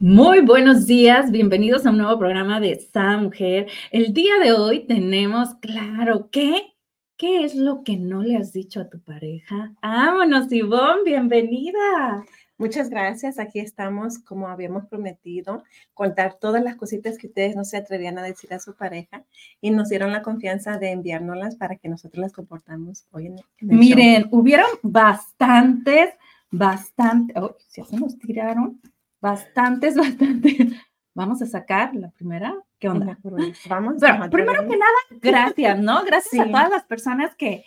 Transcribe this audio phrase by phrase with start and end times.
[0.00, 3.68] Muy buenos días, bienvenidos a un nuevo programa de Sa Mujer.
[3.90, 6.76] El día de hoy tenemos, claro, ¿qué?
[7.16, 9.74] ¿Qué es lo que no le has dicho a tu pareja?
[9.82, 12.24] Vámonos, Ivonne, bienvenida.
[12.58, 13.40] Muchas gracias.
[13.40, 15.64] Aquí estamos, como habíamos prometido,
[15.94, 19.24] contar todas las cositas que ustedes no se atrevían a decir a su pareja
[19.60, 23.44] y nos dieron la confianza de enviárnoslas para que nosotros las comportamos hoy en, el
[23.76, 26.10] Miren, hubieron bastantes,
[26.52, 28.80] bastantes, oh, si se nos tiraron,
[29.20, 30.72] bastantes, bastantes.
[31.14, 32.54] Vamos a sacar la primera.
[32.78, 33.18] ¿Qué onda?
[33.68, 33.96] Vamos.
[34.00, 36.04] Pero, primero que nada, gracias, ¿no?
[36.06, 37.64] Gracias a todas las personas que,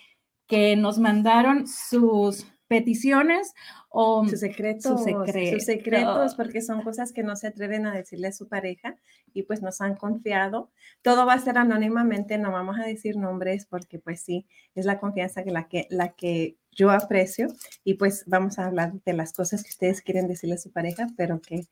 [0.47, 3.53] que nos mandaron sus peticiones
[3.89, 8.31] o sus secretos, sus secretos, porque son cosas que no se atreven a decirle a
[8.31, 8.95] su pareja
[9.33, 10.71] y pues nos han confiado.
[11.01, 14.97] Todo va a ser anónimamente, no vamos a decir nombres porque pues sí, es la
[15.01, 17.47] confianza que la que, la que yo aprecio
[17.83, 21.07] y pues vamos a hablar de las cosas que ustedes quieren decirle a su pareja,
[21.17, 21.67] pero que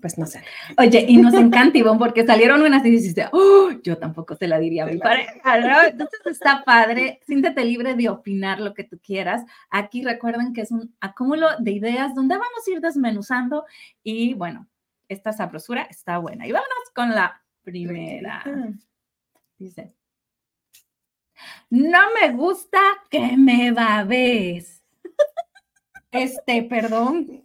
[0.00, 0.42] pues no sé.
[0.78, 4.58] Oye, y nos encanta, Ivonne, porque salieron unas y dices, oh, yo tampoco se la
[4.58, 9.42] diría a mi pareja, Entonces está padre, siéntete libre de opinar lo que tú quieras.
[9.68, 13.64] Aquí recuerden que es un acúmulo de ideas donde vamos a ir desmenuzando
[14.02, 14.68] y bueno,
[15.08, 16.46] esta sabrosura está buena.
[16.46, 18.44] Y vámonos con la primera.
[19.58, 19.92] Dice,
[21.70, 24.82] no me gusta que me babes.
[26.10, 27.44] Este, perdón.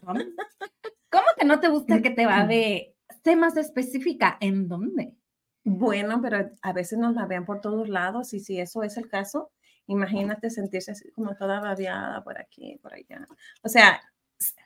[0.00, 2.94] ¿Cómo que no te gusta que te babe?
[3.24, 5.14] Sé más específica, ¿en dónde?
[5.64, 9.50] Bueno, pero a veces nos babean por todos lados y si eso es el caso,
[9.86, 13.26] imagínate sentirse así como toda babeada por aquí, por allá.
[13.62, 14.00] O sea,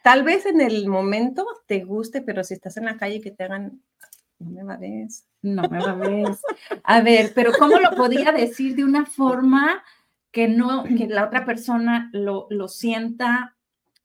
[0.02, 3.44] tal vez en el momento te guste, pero si estás en la calle que te
[3.44, 3.82] hagan,
[4.45, 5.27] no me babes.
[5.42, 6.41] No me babes.
[6.83, 9.83] A ver, pero ¿cómo lo podía decir de una forma
[10.31, 13.56] que no, que la otra persona lo, lo sienta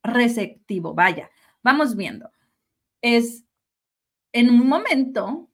[0.03, 0.93] receptivo?
[0.93, 1.29] Vaya,
[1.61, 2.31] vamos viendo.
[3.01, 3.45] Es
[4.33, 5.49] en un momento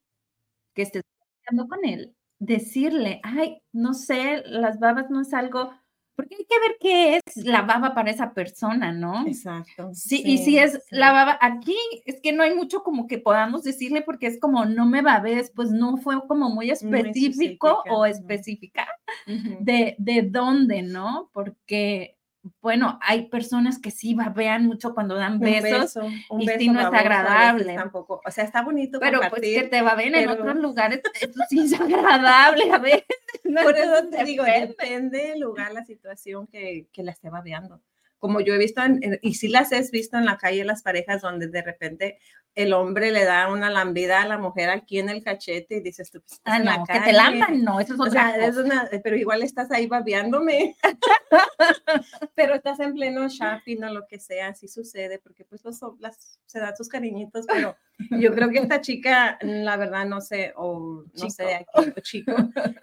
[0.74, 1.04] que estés
[1.48, 5.72] hablando con él, decirle, ay, no sé, las babas no es algo,
[6.16, 9.28] porque hay que ver qué es la baba para esa persona, ¿no?
[9.28, 9.92] Exacto.
[9.94, 13.64] Sí, y si es la baba, aquí es que no hay mucho como que podamos
[13.64, 18.88] decirle porque es como no me babes, pues no fue como muy específico o específica
[19.26, 21.30] de, de dónde, ¿no?
[21.34, 22.18] Porque
[22.62, 25.96] bueno, hay personas que sí babean mucho cuando dan besos
[26.30, 27.76] un y sí no es agradable.
[27.76, 31.62] Tampoco, o sea, está bonito Pero pues que te baben en otros lugares, eso sí
[31.62, 33.06] es agradable a veces.
[33.64, 37.82] Por eso te digo, depende del lugar, la situación que, que la esté babeando
[38.26, 38.82] como yo he visto,
[39.22, 42.18] y sí las he visto en la calle, las parejas donde de repente
[42.56, 46.10] el hombre le da una lambida a la mujer aquí en el cachete y dices
[46.10, 48.90] tú, pues, ah, no, que te lamban, no, eso es otra cosa.
[49.04, 50.76] pero igual estás ahí babeándome,
[52.36, 56.40] pero estás en pleno shopping o lo que sea, así sucede, porque pues los, las,
[56.48, 57.76] se dan sus cariñitos, pero
[58.10, 62.34] yo creo que esta chica, la verdad, no sé, o no sé a qué, chico,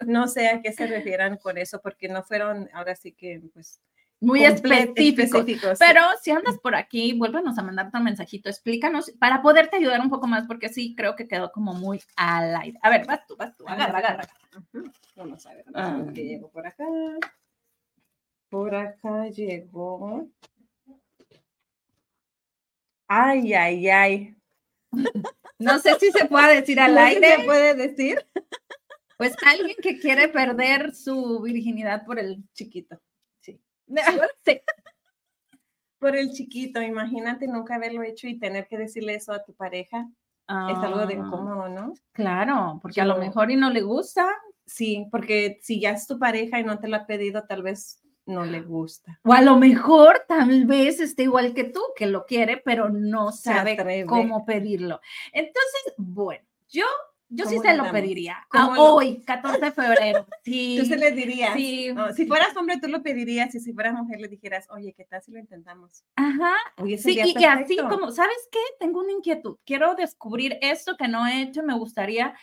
[0.05, 3.81] no sé a qué se refieran con eso, porque no fueron, ahora sí que, pues,
[4.23, 5.45] muy específicos.
[5.79, 10.09] Pero si andas por aquí, vuélvenos a mandar un mensajito, explícanos para poderte ayudar un
[10.09, 12.79] poco más, porque sí creo que quedó como muy al aire.
[12.81, 14.23] A ver, vas tú, vas tú, agarra, agarra.
[15.15, 16.85] Vamos a ver, vamos a llegó por acá.
[18.49, 20.27] Por acá llegó.
[23.07, 24.37] Ay, ay, ay.
[25.59, 27.37] No sé si se puede decir al aire.
[27.37, 28.25] ¿Se puede decir?
[29.17, 32.99] Pues alguien que quiere perder su virginidad por el chiquito.
[35.99, 40.09] Por el chiquito, imagínate nunca haberlo hecho y tener que decirle eso a tu pareja.
[40.47, 41.93] es algo de ah, incómodo, ¿no?
[42.11, 44.27] Claro, porque a lo mejor y no le gusta.
[44.65, 48.03] Sí, porque si ya es tu pareja y no te lo ha pedido, tal vez
[48.25, 49.19] no le gusta.
[49.23, 53.31] O a lo mejor tal vez esté igual que tú, que lo quiere, pero no
[53.31, 55.01] sabe cómo pedirlo.
[55.31, 56.85] Entonces, bueno, yo
[57.33, 58.45] yo sí se lo pediría.
[58.51, 60.25] A hoy, 14 de febrero.
[60.43, 60.77] Sí.
[60.77, 61.53] Tú se le dirías.
[61.53, 61.93] Sí.
[62.15, 63.55] si fueras hombre, tú lo pedirías.
[63.55, 66.03] Y si fueras mujer, le dijeras, oye, ¿qué tal si lo intentamos?
[66.15, 66.53] Ajá.
[66.97, 68.59] sí, y así como, ¿sabes qué?
[68.79, 69.57] Tengo una inquietud.
[69.65, 71.63] Quiero descubrir esto que no he hecho.
[71.63, 72.35] Me gustaría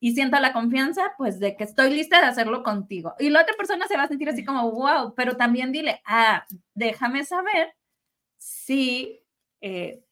[0.00, 3.14] y siento la confianza, pues, de que estoy lista de hacerlo contigo.
[3.20, 6.44] Y la otra persona se va a sentir así como, wow, pero también dile, ah,
[6.74, 7.72] déjame saber
[8.36, 9.22] si
[9.60, 10.02] eh,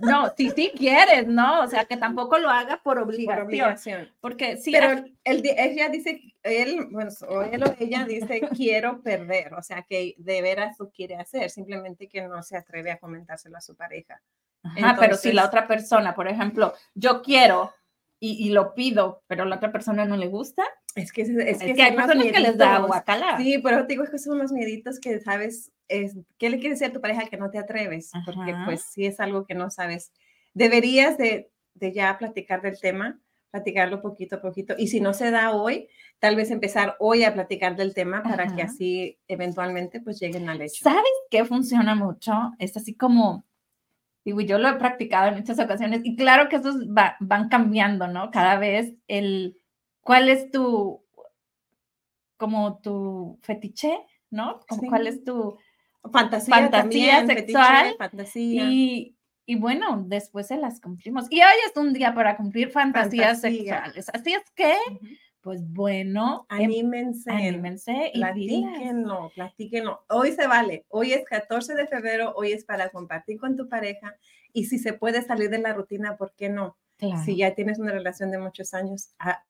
[0.00, 1.62] no, si sí quieres, ¿no?
[1.62, 4.10] O sea, que tampoco lo haga por obligación.
[4.20, 4.72] Porque sí.
[4.72, 9.54] Pero él, ella dice, él, bueno, o él o ella dice, quiero perder.
[9.54, 13.56] O sea, que de veras lo quiere hacer, simplemente que no se atreve a comentárselo
[13.56, 14.20] a su pareja.
[14.62, 17.72] Ajá, pero si la otra persona, por ejemplo, yo quiero
[18.18, 20.64] y, lo pido, pero la otra persona no le gusta.
[20.94, 23.36] Es que, es, que, hay personas que les da guacala.
[23.36, 26.78] Sí, pero te digo es que son los mieditos que sabes, es, ¿qué le quieres
[26.78, 28.10] decir a tu pareja que no te atreves?
[28.24, 30.12] Porque pues sí es algo que no sabes
[30.56, 34.74] deberías de, de ya platicar del tema, platicarlo poquito a poquito.
[34.78, 35.88] Y si no se da hoy,
[36.18, 40.62] tal vez empezar hoy a platicar del tema para que así eventualmente pues lleguen al
[40.62, 40.82] hecho.
[40.82, 42.32] ¿Sabes qué funciona mucho?
[42.58, 43.44] Es así como,
[44.24, 48.30] digo, yo lo he practicado en muchas ocasiones y claro que esos van cambiando, ¿no?
[48.30, 49.58] Cada vez el,
[50.00, 51.04] ¿cuál es tu,
[52.38, 53.94] como tu fetiche,
[54.30, 54.60] ¿no?
[54.88, 55.58] ¿Cuál es tu
[56.10, 57.94] fantasía, fantasía sexual?
[57.98, 58.64] fantasía.
[58.64, 59.16] Y,
[59.46, 61.26] y bueno, después se las cumplimos.
[61.30, 64.08] Y hoy es un día para cumplir fantasías sexuales.
[64.12, 64.74] Así es que,
[65.40, 70.04] pues bueno, em, anímense, anímense y platíquenlo, platíquenlo.
[70.08, 70.84] Hoy se vale.
[70.88, 74.16] Hoy es 14 de febrero, hoy es para compartir con tu pareja
[74.52, 76.76] y si se puede salir de la rutina, ¿por qué no?
[77.24, 79.44] Si ya tienes una relación de muchos años, ah,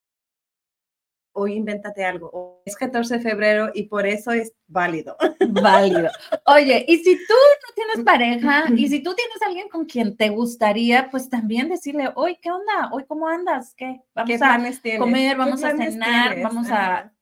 [1.36, 2.62] hoy invéntate algo.
[2.64, 5.16] Es 14 de febrero y por eso es válido.
[5.48, 6.10] Válido.
[6.46, 10.30] Oye, y si tú no tienes pareja y si tú tienes alguien con quien te
[10.30, 12.90] gustaría, pues también decirle, hoy, ¿qué onda?
[12.90, 13.74] Hoy, ¿cómo andas?
[13.76, 14.00] ¿Qué?
[14.14, 17.12] Vamos a comer, vamos a cenar, vamos a...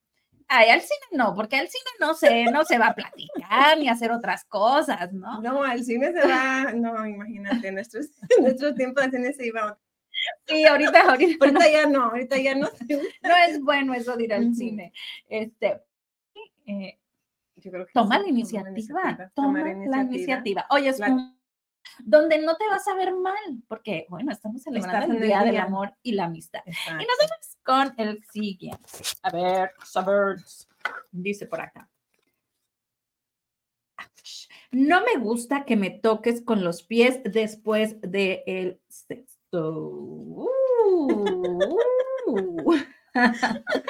[0.47, 3.89] Ay, al cine no, porque al cine no se, no se va a platicar ni
[3.89, 5.41] hacer otras cosas, ¿no?
[5.41, 8.01] No, al cine se va, no, imagínate, nuestro,
[8.41, 9.79] nuestro tiempo de cine se iba
[10.47, 11.45] Sí, ahorita, ahorita.
[11.45, 12.69] ahorita ya no, ahorita ya no.
[13.23, 14.93] No es bueno eso de ir al cine.
[15.29, 15.83] Este,
[16.67, 16.99] eh,
[17.57, 20.67] Yo creo que toma, la iniciativa, toma la iniciativa.
[20.71, 21.01] Oye, es
[22.01, 25.95] donde no te vas a ver mal, porque, bueno, estamos celebrando el Día del Amor
[26.03, 26.63] y la Amistad.
[26.67, 28.89] Y nos vamos con el siguiente.
[29.23, 30.69] A ver, suburbs,
[31.11, 31.89] dice por acá.
[34.71, 38.81] No me gusta que me toques con los pies después del el
[39.55, 40.49] Uh.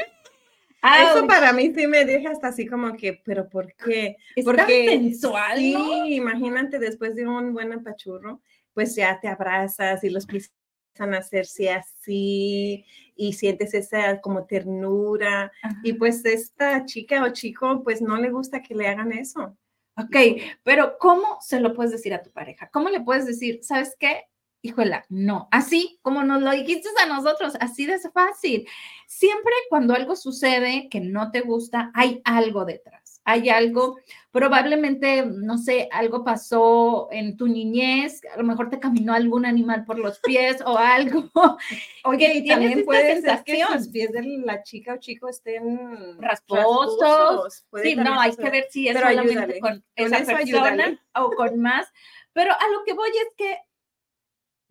[0.85, 4.17] Eso para mí sí me deja hasta así como que, pero ¿por qué?
[4.37, 8.43] Es Porque sensual, sí, imagínate después de un buen apachurro,
[8.75, 10.53] pues ya te abrazas y los pies
[10.99, 12.85] a hacerse así
[13.17, 15.51] y sientes esa como ternura
[15.83, 19.57] y pues esta chica o chico pues no le gusta que le hagan eso.
[19.97, 20.17] Ok,
[20.63, 22.69] pero ¿cómo se lo puedes decir a tu pareja?
[22.73, 24.25] ¿Cómo le puedes decir, sabes qué?
[24.65, 28.67] Híjola, no, así como nos lo dijiste a nosotros, así de fácil.
[29.07, 33.99] Siempre cuando algo sucede que no te gusta, hay algo detrás, hay algo,
[34.31, 39.85] probablemente, no sé, algo pasó en tu niñez, a lo mejor te caminó algún animal
[39.85, 41.31] por los pies o algo.
[42.05, 47.67] Oye, y también puede ser que los pies de la chica o chico estén rasposos.
[47.83, 51.87] Sí, no, hay que ver si es solamente con, esa persona o con más.
[52.33, 53.59] Pero a lo que voy es que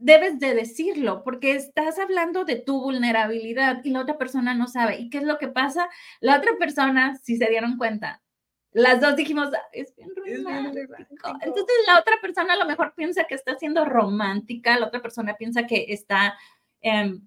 [0.03, 4.97] debes de decirlo porque estás hablando de tu vulnerabilidad y la otra persona no sabe.
[4.99, 5.89] ¿Y qué es lo que pasa?
[6.19, 8.21] La otra persona, si se dieron cuenta,
[8.73, 11.29] las dos dijimos, ah, es bien romántico.
[11.41, 15.35] Entonces la otra persona a lo mejor piensa que está siendo romántica, la otra persona
[15.35, 16.37] piensa que está,
[16.81, 17.25] em,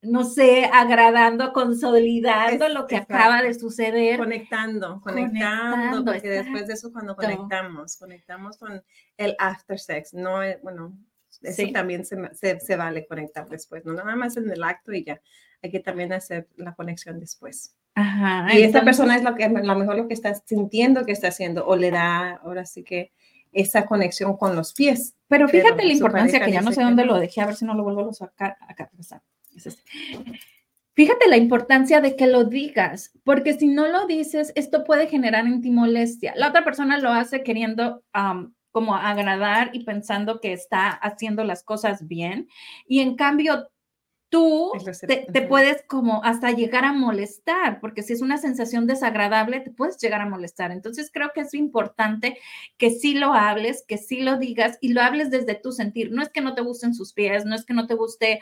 [0.00, 4.18] no sé, agradando, consolidando lo que acaba de suceder.
[4.18, 8.82] Conectando, conectando, porque después de eso cuando conectamos, conectamos con
[9.18, 10.96] el after sex, no, bueno,
[11.42, 12.16] eso también se,
[12.60, 15.20] se, vale conectar después, no nada más en el acto y ya,
[15.62, 17.74] hay que también hacer la conexión después.
[17.94, 21.12] Ajá, y esta persona es lo que, a lo mejor lo que está sintiendo que
[21.12, 23.12] está haciendo, o le da ahora sí que
[23.52, 25.14] esa conexión con los pies.
[25.26, 27.74] Pero fíjate la importancia que ya no sé dónde lo dejé, a ver si no
[27.74, 28.90] lo vuelvo a sacar acá.
[29.54, 29.82] Este.
[30.94, 35.46] Fíjate la importancia de que lo digas, porque si no lo dices, esto puede generar
[35.46, 36.34] en ti molestia.
[36.36, 38.02] La otra persona lo hace queriendo
[38.70, 42.48] como agradar y pensando que está haciendo las cosas bien.
[42.86, 43.68] Y en cambio,
[44.28, 44.72] tú
[45.06, 49.98] te, puedes como hasta llegar a molestar, porque si es una sensación desagradable, te puedes
[49.98, 50.70] llegar a molestar.
[50.70, 52.38] Entonces creo que es importante
[52.76, 56.12] que sí lo hables, que sí lo digas y lo hables desde tu sentir.
[56.12, 58.40] No es que no te gusten sus pies, no es que no te guste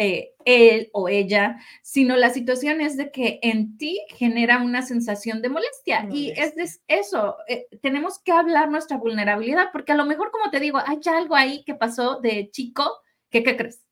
[0.00, 5.42] eh, él o ella, sino la situación es de que en ti genera una sensación
[5.42, 6.08] de molestia.
[6.10, 10.50] Y es de eso, eh, tenemos que hablar nuestra vulnerabilidad, porque a lo mejor, como
[10.50, 12.88] te digo, hay algo ahí que pasó de chico,
[13.28, 13.84] que, ¿qué crees?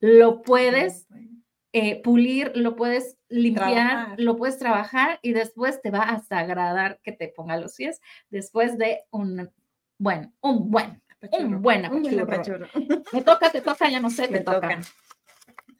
[0.00, 1.06] Lo puedes
[1.74, 7.12] eh, pulir, lo puedes limpiar, lo puedes trabajar y después te va hasta agradar que
[7.12, 9.50] te ponga los pies después de un,
[9.98, 11.02] bueno, un buen,
[11.38, 12.68] un buen apachurro.
[13.12, 14.80] Me toca, te toca, ya no sé, te toca.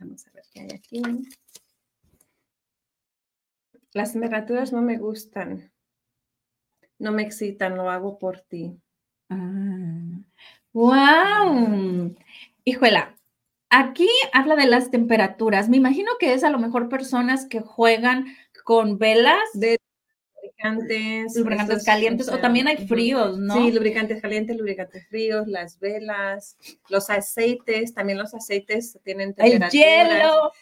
[0.04, 1.02] Vamos a ver qué hay aquí.
[3.94, 5.72] Las temperaturas no me gustan.
[6.98, 8.78] No me excitan, lo hago por ti.
[9.30, 10.92] ¡Wow!
[10.92, 12.08] Ah.
[12.64, 13.16] Híjola,
[13.70, 15.70] aquí habla de las temperaturas.
[15.70, 18.26] Me imagino que es a lo mejor personas que juegan
[18.62, 19.40] con velas.
[19.54, 19.78] De
[20.56, 21.36] lubricantes.
[21.36, 23.54] Lubricantes calientes, o, también hay fríos, ¿no?
[23.54, 26.56] Sí, lubricantes calientes, lubricantes fríos, las velas,
[26.88, 29.68] los aceites, también los aceites tienen temperatura.
[29.68, 30.52] El hielo.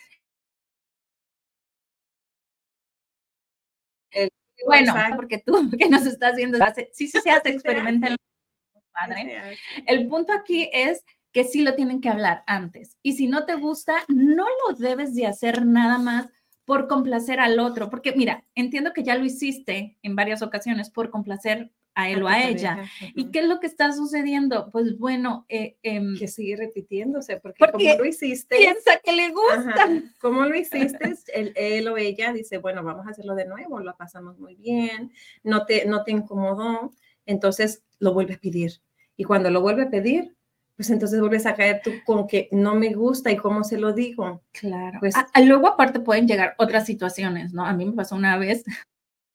[4.66, 6.58] bueno, porque tú que nos estás viendo,
[6.92, 8.16] sí, sí se hace, experimenta
[8.92, 9.58] padre.
[9.86, 12.98] El punto aquí es que sí lo tienen que hablar antes.
[13.02, 16.28] Y si no te gusta, no lo debes de hacer nada más
[16.64, 21.10] por complacer al otro, porque mira, entiendo que ya lo hiciste en varias ocasiones por
[21.10, 22.84] complacer a él o a ella.
[23.14, 24.70] ¿Y qué es lo que está sucediendo?
[24.70, 29.88] Pues bueno, eh, em, que sigue repitiéndose, porque, como lo hiciste, piensa que le gusta.
[30.20, 34.38] como lo hiciste, él, o ella dice, bueno, vamos a hacerlo de nuevo, lo pasamos
[34.38, 36.92] muy bien, no te, no te incomodó,
[37.26, 38.80] entonces lo vuelves a pedir.
[39.16, 40.34] Y cuando lo vuelve a pedir,
[40.82, 43.92] pues entonces vuelves a caer tú con que no me gusta y cómo se lo
[43.92, 44.42] digo.
[44.50, 44.98] Claro.
[44.98, 47.64] Pues, luego aparte pueden llegar otras situaciones, ¿no?
[47.64, 48.64] A mí me pasó una vez.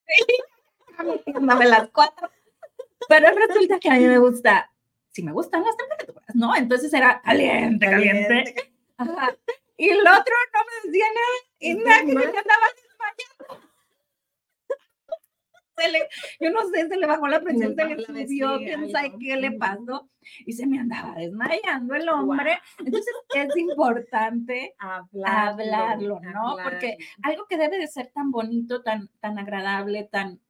[1.26, 2.28] Dame las cuatro.
[3.08, 4.70] Pero resulta que a mí me gusta,
[5.08, 6.54] si me gustan las temperaturas, ¿no?
[6.54, 8.54] Entonces era caliente, caliente.
[9.78, 11.26] Y el otro no me decía nada
[11.60, 13.67] y nada que me andaba desmayando
[16.40, 19.52] yo no sé, se le bajó la presión, se le subió, quién sabe qué le
[19.52, 20.08] pasó,
[20.44, 22.58] y se me andaba desmayando el hombre.
[22.78, 26.56] Entonces es importante hablarlo, ¿no?
[26.62, 30.40] Porque algo que debe de ser tan bonito, tan, tan agradable, tan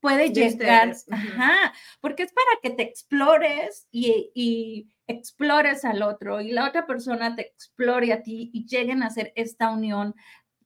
[0.00, 6.50] puede llegar, ajá, porque es para que te explores y, y, explores al otro y
[6.50, 10.14] la otra persona te explore a ti y lleguen a hacer esta unión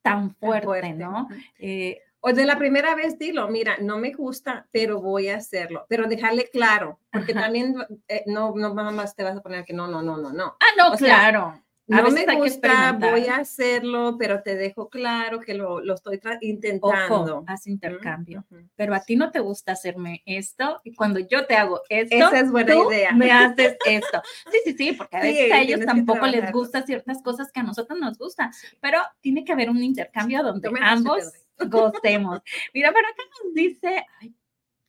[0.02, 1.28] tan fuerte, ¿no?
[1.59, 5.87] Eh, o de la primera vez dilo, mira, no me gusta, pero voy a hacerlo.
[5.89, 7.75] Pero dejarle claro, porque también
[8.09, 10.57] eh, no, no más te vas a poner que no, no, no, no, no.
[10.61, 11.62] Ah, no, claro.
[11.87, 17.39] no me gusta, voy a hacerlo, pero te dejo claro que lo, lo estoy intentando.
[17.39, 18.45] Ojo, haz intercambio.
[18.77, 22.41] Pero a ti no te gusta hacerme esto y cuando yo te hago esto, Esa
[22.41, 23.12] es buena idea.
[23.12, 24.21] me haces esto.
[24.53, 27.65] Sí, sí, sí, porque a veces a ellos tampoco les gusta ciertas cosas que a
[27.65, 31.33] nosotros nos gustan, pero tiene que haber un intercambio donde ambos
[31.69, 32.40] gocemos.
[32.75, 34.35] Mira, por acá nos dice, ay,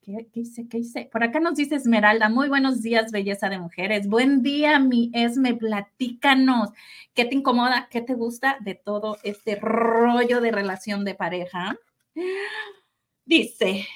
[0.02, 0.68] ¿qué, ¿qué, hice?
[0.68, 1.10] ¿Qué hice?
[1.12, 4.08] Por acá nos dice Esmeralda, muy buenos días, belleza de mujeres.
[4.08, 6.70] Buen día, mi Esme, platícanos.
[7.14, 7.88] ¿Qué te incomoda?
[7.90, 11.78] ¿Qué te gusta de todo este rollo de relación de pareja?
[13.26, 13.88] Dice,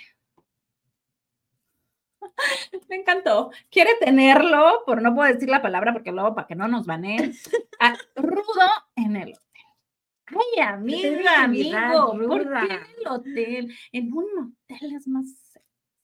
[2.90, 3.52] me encantó.
[3.70, 7.34] Quiere tenerlo, por no puedo decir la palabra porque luego para que no nos baneen,
[8.16, 9.38] rudo en el
[10.28, 13.76] Ay, amiga, amigo, ¿por qué en el hotel?
[13.92, 14.26] En un
[14.70, 15.26] hotel es más...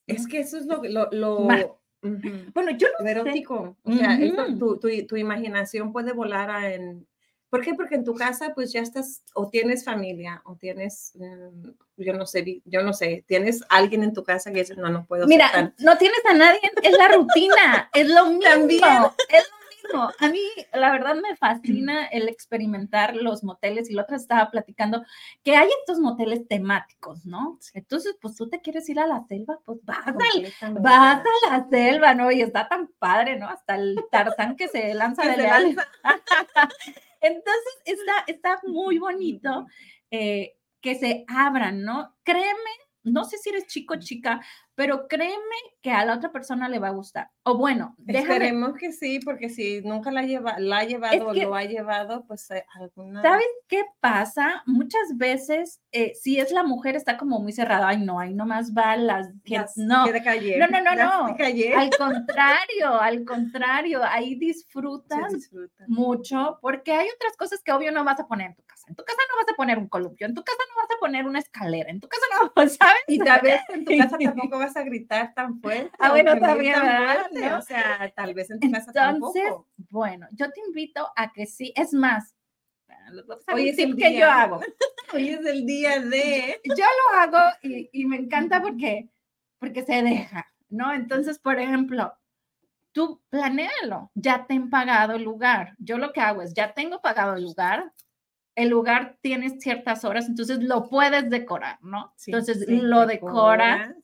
[0.08, 0.82] Es que eso es lo...
[0.84, 1.48] lo, lo...
[2.54, 3.78] Bueno, yo no erótico.
[3.84, 4.18] O sea,
[4.58, 7.08] tu, tu, tu, imaginación puede volar a en...
[7.50, 7.74] ¿Por qué?
[7.74, 12.26] Porque en tu casa pues ya estás, o tienes familia, o tienes, mm, yo no
[12.26, 15.28] sé, yo no sé, tienes alguien en tu casa que dice, no, no puedo.
[15.28, 18.82] Mira, no tienes a nadie, es la rutina, es lo mismo, También.
[19.28, 19.50] es
[20.20, 20.42] a mí
[20.74, 25.04] la verdad me fascina el experimentar los moteles y la otra estaba platicando
[25.44, 27.60] que hay estos moteles temáticos, ¿no?
[27.74, 30.06] Entonces, pues tú te quieres ir a la selva, pues vas,
[30.82, 32.32] vas a la selva, ¿no?
[32.32, 33.48] Y está tan padre, ¿no?
[33.48, 35.76] Hasta el tarzán que se lanza de leal.
[37.22, 39.68] Entonces, está, está muy bonito
[40.10, 42.16] eh, que se abran, ¿no?
[42.24, 42.72] Créeme,
[43.04, 44.42] no sé si eres chico o chica,
[44.82, 45.36] pero créeme
[45.84, 47.30] que a la otra persona le va a gustar.
[47.44, 51.54] O bueno, esperemos que sí, porque si nunca la, lleva, la ha llevado o lo
[51.54, 53.22] ha llevado, pues eh, alguna.
[53.22, 54.64] ¿Sabes qué pasa?
[54.66, 57.90] Muchas veces, eh, si es la mujer, está como muy cerrada.
[57.90, 59.30] Ay, no, ahí nomás va las.
[59.76, 60.08] no.
[60.08, 61.26] no, no, no, no.
[61.76, 65.52] Al contrario, al contrario, ahí disfrutas
[65.88, 68.81] mucho, porque hay otras cosas que obvio no vas a poner en tu casa.
[68.92, 71.00] En tu casa no vas a poner un columpio, en tu casa no vas a
[71.00, 73.02] poner una escalera, en tu casa no, ¿sabes?
[73.08, 75.92] Y tal vez en tu casa tampoco vas a gritar tan fuerte.
[75.98, 76.76] Ah, bueno, también,
[77.54, 79.68] O sea, tal vez en tu casa Entonces, tampoco.
[79.90, 82.36] bueno, yo te invito a que sí, es más,
[83.54, 84.60] Hoy es el que yo hago.
[85.14, 86.60] Hoy es el día de.
[86.66, 89.10] Yo lo hago y, y, me encanta porque,
[89.60, 90.94] porque se deja, ¿no?
[90.94, 92.14] Entonces, por ejemplo,
[92.92, 95.76] tú planéalo, ya te han pagado el lugar.
[95.80, 97.92] Yo lo que hago es, ya tengo pagado el lugar,
[98.62, 102.14] el lugar tiene ciertas horas, entonces lo puedes decorar, ¿no?
[102.26, 103.96] entonces lo decoras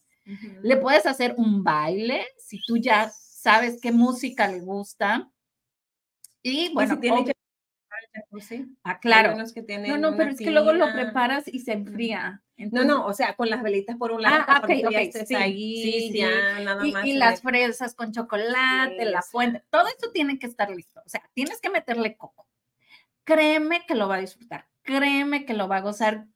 [0.62, 5.30] le puedes hacer un baile si tú ya sabes qué música le gusta.
[6.44, 7.34] Y bueno, tiene
[8.84, 9.36] Ah, claro.
[9.36, 12.42] no, no, pero es que luego lo preparas y se enfría.
[12.58, 15.84] no, no, o sea, con las velitas por un lado, ah, okay, okay, sí, ahí,
[15.84, 17.06] sí, Ya, nada más.
[17.06, 21.02] Y, las fresas con chocolate, la fuente, todo esto tiene que estar listo.
[21.06, 22.48] O sea, tienes que meterle coco.
[23.28, 26.28] Créeme que lo va a disfrutar, créeme que lo va a gozar.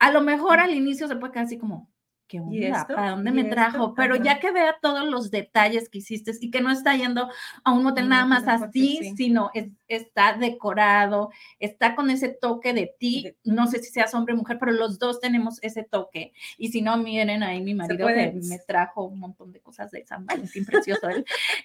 [0.00, 1.92] A lo mejor al inicio se puede quedar así como,
[2.26, 2.84] ¿qué onda?
[2.96, 3.94] ¿A dónde me trajo?
[3.94, 7.30] Pero ya que vea todos los detalles que hiciste y que no está yendo
[7.62, 9.52] a un motel nada más así, sino
[9.88, 14.58] está decorado, está con ese toque de ti, no sé si seas hombre o mujer,
[14.58, 16.32] pero los dos tenemos ese toque.
[16.58, 20.04] Y si no, miren ahí mi marido que me trajo un montón de cosas de
[20.06, 21.08] San Valentín precioso.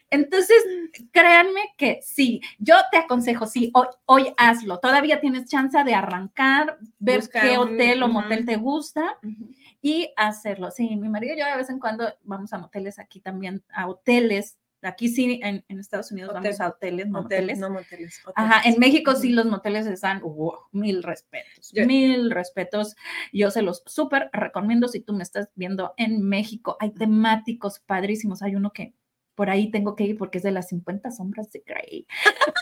[0.10, 0.58] Entonces,
[1.12, 4.80] créanme que sí, yo te aconsejo, sí, hoy, hoy hazlo.
[4.80, 9.18] Todavía tienes chance de arrancar, ver qué hotel o motel te gusta
[9.82, 10.72] y hacerlo.
[10.72, 13.88] Sí, mi marido y yo de vez en cuando vamos a moteles aquí también, a
[13.88, 14.58] hoteles.
[14.82, 17.60] Aquí sí, en, Estados Unidos vamos a hoteles, no moteles.
[17.60, 20.22] No moteles Ajá, en México sí los moteles están,
[20.72, 22.96] mil respetos, mil respetos.
[23.32, 26.78] Yo se los súper recomiendo si tú me estás viendo en México.
[26.80, 28.42] Hay temáticos padrísimos.
[28.42, 28.94] Hay uno que
[29.36, 32.08] por ahí tengo que ir porque es de las 50 sombras de Grey.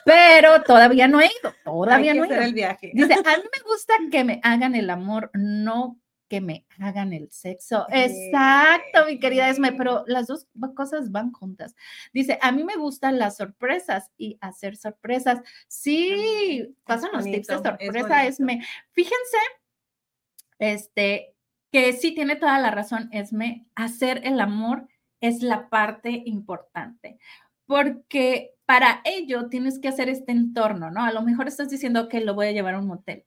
[0.05, 2.41] Pero todavía no he ido, todavía no he ido.
[2.41, 2.91] el viaje.
[2.93, 5.99] Dice, a mí me gusta que me hagan el amor, no
[6.29, 7.85] que me hagan el sexo.
[7.89, 11.75] Exacto, mi querida Esme, pero las dos cosas van juntas.
[12.13, 15.41] Dice, a mí me gustan las sorpresas y hacer sorpresas.
[15.67, 18.63] Sí, pasan los tips de sorpresa, Esme.
[18.91, 19.37] Fíjense,
[20.59, 21.35] este,
[21.71, 24.87] que sí tiene toda la razón, Esme, hacer el amor
[25.19, 27.17] es la parte importante,
[27.65, 31.03] porque para ello tienes que hacer este entorno, ¿no?
[31.03, 33.25] A lo mejor estás diciendo que lo voy a llevar a un motel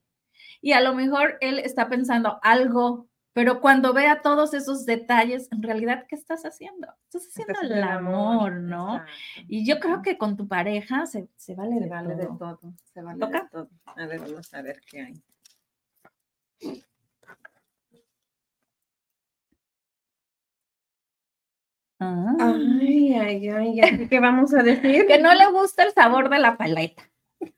[0.62, 5.62] y a lo mejor él está pensando algo, pero cuando vea todos esos detalles, en
[5.62, 6.87] realidad, ¿qué estás haciendo?
[7.04, 9.02] Estás haciendo el amor, ¿no?
[9.49, 12.16] Y yo creo que con tu pareja se, vale, de, vale todo.
[12.16, 12.75] de todo.
[12.95, 13.69] Se vale de todo.
[13.85, 15.23] A ver, vamos a ver qué hay.
[21.99, 22.37] Ah.
[22.40, 23.49] Ay, ay,
[23.81, 25.07] ay, ¿qué vamos a decir?
[25.09, 27.09] Que no le gusta el sabor de la paleta.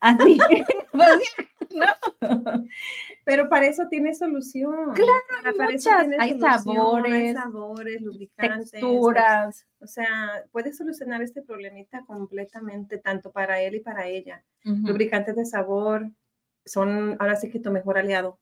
[0.00, 0.38] Así.
[0.92, 1.08] pues,
[1.75, 2.64] no.
[3.25, 4.93] Pero para eso tiene solución.
[4.95, 5.12] Claro,
[5.69, 9.66] hay, hay sabores, hay sabores, lubricantes, texturas.
[9.81, 14.43] O sea, puede solucionar este problemita completamente, tanto para él y para ella.
[14.62, 16.11] Lubricantes de sabor
[16.64, 18.39] son ahora sí que tu mejor aliado.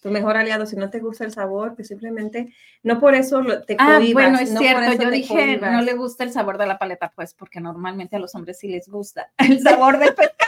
[0.00, 3.76] Tu mejor aliado, si no te gusta el sabor, pues simplemente, no por eso te
[3.80, 7.34] Ah, bueno, es cierto, yo dije, no le gusta el sabor de la paleta, pues
[7.34, 10.38] porque normalmente a los hombres sí les gusta el sabor del pescado.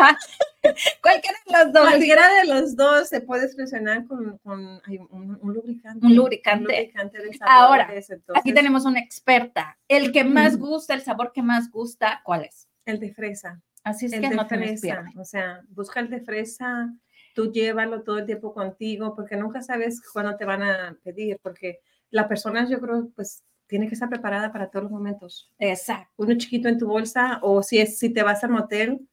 [1.02, 1.88] Cualquiera de los dos.
[1.88, 6.06] Cualquiera de los dos se puede solucionar con, con un, lubricante.
[6.06, 6.92] Un lubricante.
[7.40, 7.90] Ahora,
[8.34, 9.78] aquí tenemos una experta.
[9.88, 12.68] El que más gusta, el sabor que más gusta, ¿cuál es?
[12.84, 13.60] El de fresa.
[13.82, 15.04] Así es que no fresa.
[15.16, 16.92] O sea, busca el de fresa,
[17.34, 21.80] tú llévalo todo el tiempo contigo, porque nunca sabes cuándo te van a pedir, porque
[22.10, 25.50] la persona, yo creo, pues tiene que estar preparada para todos los momentos.
[25.58, 26.12] Exacto.
[26.16, 29.08] Uno chiquito en tu bolsa o si, es, si te vas al motel,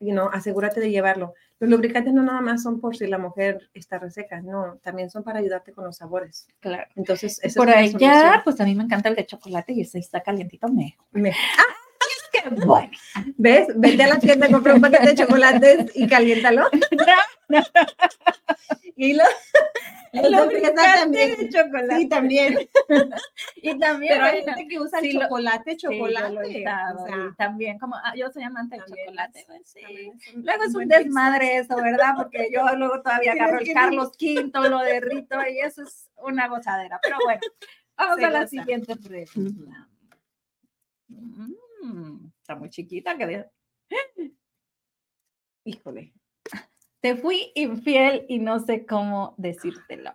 [0.00, 1.34] you know, asegúrate de llevarlo.
[1.58, 5.22] Los lubricantes no nada más son por si la mujer está reseca, no, también son
[5.22, 6.48] para ayudarte con los sabores.
[6.58, 6.88] Claro.
[6.96, 10.22] Entonces, eso por ya, pues a mí me encanta el de chocolate y ese está
[10.22, 11.06] calientito mejor.
[11.58, 11.74] Ah,
[12.32, 12.90] qué bueno.
[13.36, 13.68] ¿Ves?
[13.76, 16.68] Vete a la tienda, compra un paquete de chocolates y caliéntalo.
[18.96, 19.24] y lo,
[20.12, 21.36] el también.
[21.36, 21.96] de chocolate.
[21.96, 22.58] Sí, también.
[23.56, 24.14] y también.
[24.14, 26.52] Pero hay gente que usa el chocolate, chocolate.
[26.52, 26.64] Sí,
[27.38, 29.44] también, como ah, yo soy amante del chocolate.
[29.46, 29.80] Pues, sí.
[30.34, 32.14] Luego es un desmadre eso, ¿verdad?
[32.16, 36.98] Porque yo luego todavía agarro el Carlos V, lo derrito y eso es una gozadera.
[37.02, 37.40] Pero bueno,
[37.96, 39.88] vamos a la siguiente pregunta.
[41.08, 41.52] Mm,
[42.40, 43.46] está muy chiquita que
[45.64, 46.12] Híjole.
[47.00, 50.12] Te fui infiel y no sé cómo decírtelo.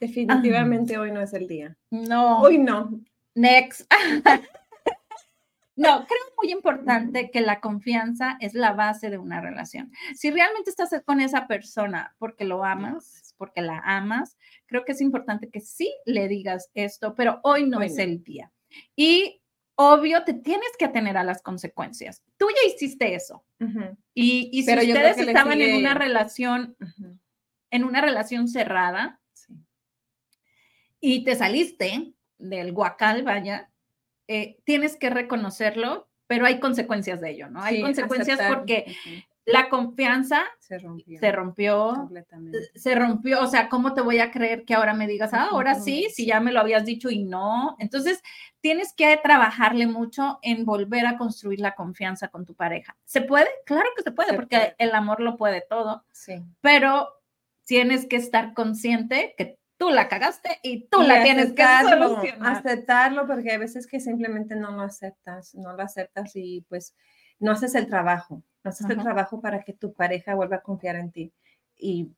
[0.00, 1.76] definitivamente hoy no es el día.
[1.90, 2.40] No.
[2.40, 3.00] Hoy no.
[3.34, 3.90] Next.
[5.78, 9.92] No, creo muy importante que la confianza es la base de una relación.
[10.16, 15.00] Si realmente estás con esa persona porque lo amas, porque la amas, creo que es
[15.00, 18.52] importante que sí le digas esto, pero hoy no es el día.
[18.96, 19.40] Y
[19.76, 22.22] obvio, te tienes que atener a las consecuencias.
[22.36, 23.44] Tú ya hiciste eso.
[24.14, 26.76] Y, y si ustedes estaban en una relación,
[27.70, 29.20] en una relación cerrada,
[31.00, 33.70] y te saliste del guacal, vaya,
[34.26, 37.62] eh, tienes que reconocerlo, pero hay consecuencias de ello, ¿no?
[37.62, 38.94] Hay consecuencias porque
[39.52, 41.18] la confianza se rompió.
[41.18, 42.10] Se rompió,
[42.74, 45.74] se rompió, o sea, ¿cómo te voy a creer que ahora me digas, ah, ahora
[45.74, 47.76] sí, si ya me lo habías dicho y no?
[47.78, 48.22] Entonces,
[48.60, 52.96] tienes que trabajarle mucho en volver a construir la confianza con tu pareja.
[53.04, 53.48] ¿Se puede?
[53.64, 56.04] Claro que se puede, porque el amor lo puede todo.
[56.12, 56.42] Sí.
[56.60, 57.08] Pero
[57.64, 62.56] tienes que estar consciente que tú la cagaste y tú la tienes que solucionar.
[62.56, 66.94] Aceptarlo, porque hay veces que simplemente no lo aceptas, no lo aceptas y pues
[67.38, 70.96] no haces el trabajo, no haces el trabajo para que tu pareja vuelva a confiar
[70.96, 71.32] en ti.
[71.76, 72.10] Y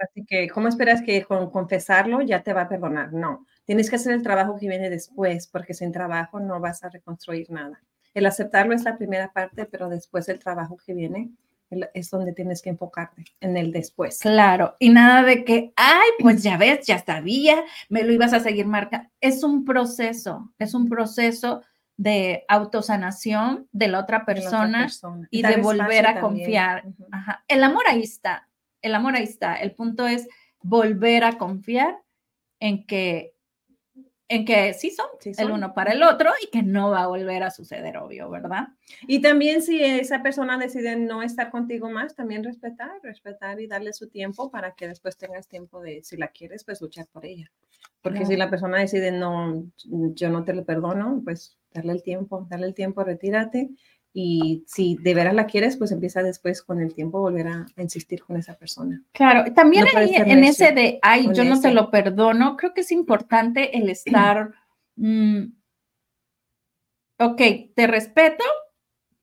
[0.00, 3.12] Así que, ¿cómo esperas que con confesarlo ya te va a perdonar?
[3.12, 6.88] No, tienes que hacer el trabajo que viene después, porque sin trabajo no vas a
[6.88, 7.80] reconstruir nada.
[8.12, 11.30] El aceptarlo es la primera parte, pero después el trabajo que viene
[11.94, 14.20] es donde tienes que enfocarte, en el después.
[14.20, 18.40] Claro, y nada de que, ay, pues ya ves, ya sabía, me lo ibas a
[18.40, 19.10] seguir marca.
[19.20, 21.62] Es un proceso, es un proceso
[21.96, 24.88] de autosanación de la otra persona,
[25.30, 26.84] y de volver a confiar.
[27.48, 28.48] El amor ahí está,
[28.82, 29.56] el amor ahí está.
[29.56, 30.28] El punto es
[30.62, 31.98] volver a confiar
[32.60, 33.36] en que
[34.28, 37.44] en que sí son, el uno para el otro y que no va a volver
[37.44, 38.68] a suceder, obvio, ¿verdad?
[39.06, 43.92] Y también si esa persona decide no estar contigo más, también respetar, respetar y darle
[43.92, 47.52] su tiempo para que después tengas tiempo de, si la quieres, pues luchar por ella.
[48.02, 52.46] Porque si la persona decide no, yo no te lo perdono, pues darle el tiempo,
[52.50, 53.70] darle el tiempo, retírate
[54.18, 58.24] y si de veras la quieres, pues empieza después con el tiempo volver a, insistir
[58.24, 59.02] con esa persona.
[59.12, 63.76] Claro, también en ese de, ay, yo no te lo perdono, creo que es importante
[63.76, 64.52] el estar,
[64.96, 65.42] mm,
[67.18, 67.42] ok,
[67.74, 68.44] te respeto,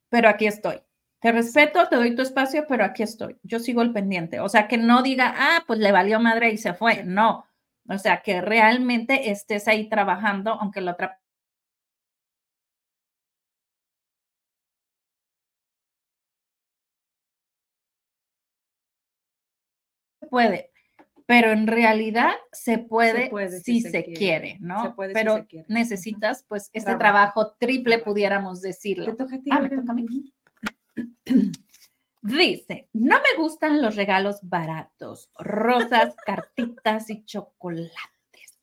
[0.09, 0.75] pero aquí estoy.
[1.19, 3.35] Te respeto, te doy tu espacio, pero aquí estoy.
[3.41, 4.41] Yo sigo el pendiente.
[4.41, 7.03] O sea, que no diga, ah, pues le valió madre y se fue.
[7.03, 7.45] No.
[7.89, 11.22] O sea, que realmente estés ahí trabajando, aunque la otra
[20.33, 20.71] puede,
[21.27, 23.29] pero en realidad se puede,
[23.61, 24.95] si, se, quiere, ¿no?
[25.13, 29.15] pero necesitas, pues, este trabajo, triple, pudiéramos decirlo.
[29.51, 29.69] Ah,
[32.23, 38.57] Dice, no me gustan los regalos baratos, rosas, cartitas y chocolates.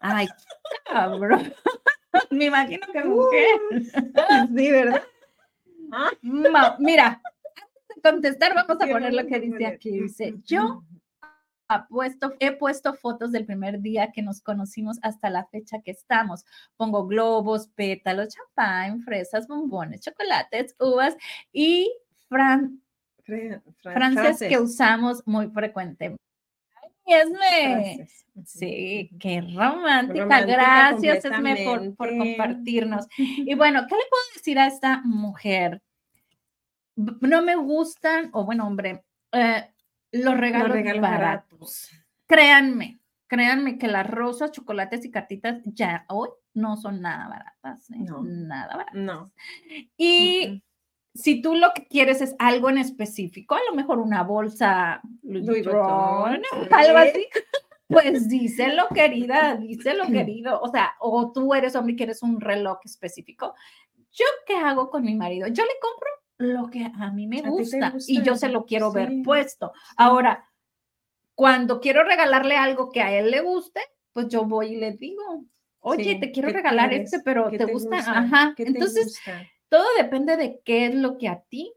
[0.00, 0.28] Ay,
[0.84, 1.52] cabrón.
[2.30, 3.60] Me imagino que mujer.
[4.56, 5.02] sí, ¿verdad?
[6.78, 7.20] mira,
[7.62, 10.00] antes de contestar, vamos a poner lo que dice aquí.
[10.00, 10.84] Dice, yo
[11.88, 16.44] puesto, he puesto fotos del primer día que nos conocimos hasta la fecha que estamos.
[16.76, 21.16] Pongo globos, pétalos, champán, fresas, bombones, chocolates, uvas
[21.52, 21.92] y
[22.28, 22.82] fran,
[23.82, 26.22] francés que usamos muy frecuentemente.
[27.04, 28.06] Esme.
[28.44, 30.42] Sí, qué romántica.
[30.42, 33.06] Gracias, Esme, por, por, compartirnos.
[33.16, 35.82] Y bueno, ¿qué le puedo decir a esta mujer?
[36.96, 39.70] No me gustan, o bueno, hombre, eh,
[40.12, 41.90] los regalos, baratos.
[42.26, 47.90] Créanme, créanme que las rosas, chocolates y cartitas ya hoy no son nada baratas.
[47.90, 47.98] ¿eh?
[47.98, 48.22] No.
[48.22, 48.94] Nada baratas.
[48.94, 49.32] No.
[49.96, 50.62] Y
[51.14, 55.66] si tú lo que quieres es algo en específico, a lo mejor una bolsa Louis
[55.66, 57.26] algo así,
[57.88, 60.60] pues díselo, querida, díselo, querido.
[60.60, 63.54] O sea, o tú eres hombre y quieres un reloj específico.
[64.12, 65.48] ¿Yo qué hago con mi marido?
[65.48, 69.10] Yo le compro lo que a mí me gusta, y yo se lo quiero ver
[69.24, 69.72] puesto.
[69.96, 70.48] Ahora,
[71.34, 73.80] cuando quiero regalarle algo que a él le guste,
[74.12, 75.44] pues yo voy y le digo,
[75.80, 77.98] oye, te quiero regalar este, pero te, gusta?
[77.98, 78.54] Ajá.
[78.56, 79.20] Entonces,
[79.68, 81.72] todo depende de qué es lo que a ti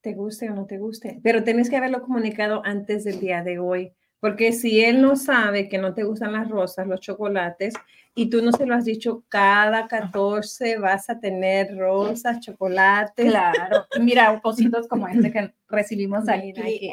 [0.00, 3.58] te guste o no te guste, pero tienes que haberlo comunicado antes del día de
[3.58, 3.95] hoy.
[4.20, 7.74] Porque si él no sabe que no te gustan las rosas, los chocolates,
[8.18, 13.26] y tú no se lo has dicho, cada 14 vas a tener rosas, chocolates.
[13.26, 16.54] Claro, mira, cositos como este que recibimos ahí.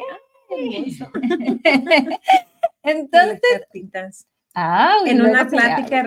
[2.82, 6.06] Entonces, ah, en una plática,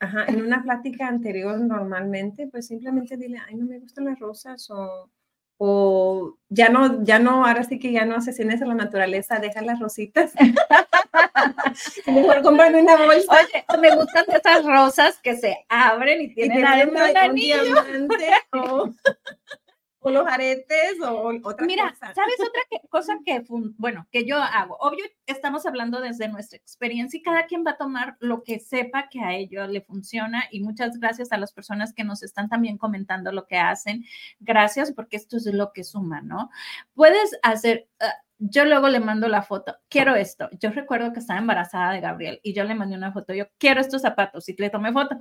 [0.00, 4.70] ajá, en una plática anterior normalmente, pues simplemente dile, ay, no me gustan las rosas
[4.70, 5.10] o
[5.58, 9.62] o ya no, ya no, ahora sí que ya no asesines a la naturaleza, deja
[9.62, 10.32] las rositas.
[12.06, 13.32] Mejor comprarme una bolsa.
[13.32, 18.30] Oye, me gustan esas rosas que se abren y tienen, adentro un, diamante
[20.12, 23.44] los aretes o otra Mira, ¿sabes otra cosa que,
[23.76, 24.76] bueno, que yo hago?
[24.80, 29.08] Obvio, estamos hablando desde nuestra experiencia y cada quien va a tomar lo que sepa
[29.08, 32.78] que a ello le funciona y muchas gracias a las personas que nos están también
[32.78, 34.04] comentando lo que hacen.
[34.40, 36.50] Gracias porque esto es lo que suma, ¿no?
[36.94, 37.88] Puedes hacer...
[38.00, 40.50] Ah, yo luego le mando la foto, quiero esto.
[40.60, 43.80] Yo recuerdo que estaba embarazada de Gabriel y yo le mandé una foto, yo quiero
[43.80, 45.16] estos zapatos y le tomé foto.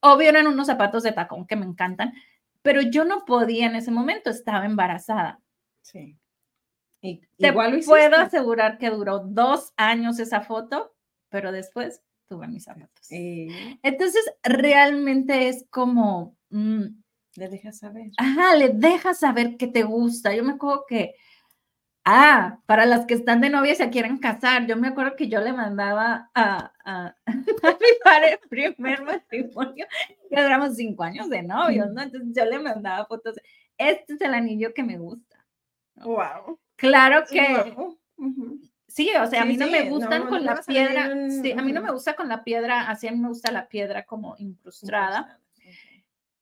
[0.00, 2.12] Obvio eran unos zapatos de tacón que me encantan,
[2.68, 5.40] pero yo no podía en ese momento, estaba embarazada.
[5.80, 6.18] Sí.
[7.00, 10.94] Y, Te puedo asegurar que duró dos años esa foto,
[11.30, 13.06] pero después tuve mis zapatos.
[13.08, 16.36] Entonces, realmente es como...
[16.50, 16.88] Mm,
[17.36, 18.10] le dejas saber.
[18.18, 20.36] Ajá, le dejas saber que te gusta.
[20.36, 21.14] Yo me acuerdo que
[22.04, 25.28] Ah, para las que están de novia y se quieren casar, yo me acuerdo que
[25.28, 29.86] yo le mandaba a, a, mi padre primer matrimonio,
[30.30, 32.00] ya éramos cinco años de novios, ¿no?
[32.00, 33.38] Entonces yo le mandaba fotos,
[33.76, 35.44] este es el anillo que me gusta.
[35.96, 36.58] Wow.
[36.76, 37.74] Claro que
[38.86, 41.82] Sí, o sea, a mí no me gustan con la piedra, sí, a mí no
[41.82, 45.38] me gusta con la piedra, así a mí me gusta la piedra como incrustada.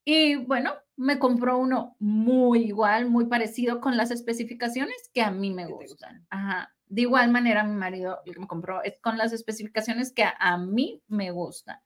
[0.08, 5.52] Y bueno, me compró uno muy igual, muy parecido con las especificaciones que a mí
[5.52, 6.24] me gustan.
[6.30, 6.72] Ajá.
[6.86, 11.80] De igual manera, mi marido me compró con las especificaciones que a, mí me gustan.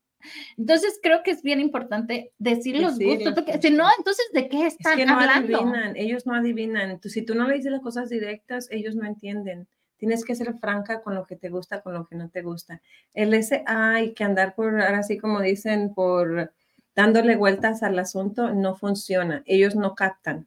[0.59, 4.67] Entonces creo que es bien importante decir los gustos, porque si no, entonces ¿de qué
[4.67, 7.01] están es que no Adivinan, ellos no adivinan.
[7.03, 9.67] si tú no le dices las cosas directas, ellos no entienden.
[9.97, 12.83] Tienes que ser franca con lo que te gusta, con lo que no te gusta.
[13.15, 16.53] El ese hay que andar por, ahora así como dicen, por
[16.95, 19.43] dándole vueltas al asunto no funciona.
[19.47, 20.47] Ellos no captan.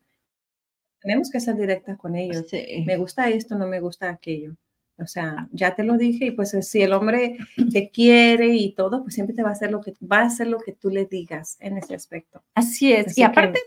[1.02, 2.46] Tenemos que ser directa con ellos.
[2.86, 4.56] Me gusta esto, no me gusta aquello.
[4.98, 7.38] O sea, ya te lo dije y pues si el hombre
[7.72, 10.48] te quiere y todo, pues siempre te va a hacer lo que va a hacer
[10.48, 12.44] lo que tú le digas en ese aspecto.
[12.54, 13.18] Así es.
[13.18, 13.60] y aparte,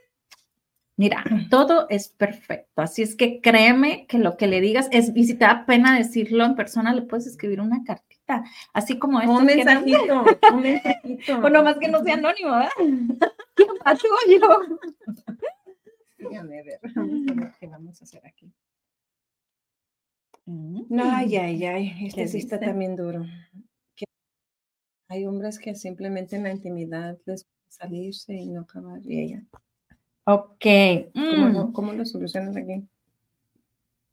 [0.97, 2.81] mira, todo es perfecto.
[2.81, 5.99] Así es que créeme que lo que le digas es, y si te da pena
[5.99, 8.06] decirlo en persona, le puedes escribir una carta
[8.73, 11.41] así como Un mensajito, un mensajito.
[11.41, 12.71] Bueno, más que no sea anónimo, ¿verdad?
[13.57, 14.49] ¿Qué pasó yo?
[16.19, 18.53] Déjame ver, vamos a ver qué vamos a hacer aquí.
[20.47, 21.01] Mm.
[21.01, 23.25] Ay, ay, ay, este sí está también duro.
[25.09, 29.43] Hay hombres que simplemente en la intimidad les salirse y no acabar y ella.
[30.25, 30.67] Ok.
[31.15, 32.85] ¿Cómo, ¿Cómo lo solucionas aquí?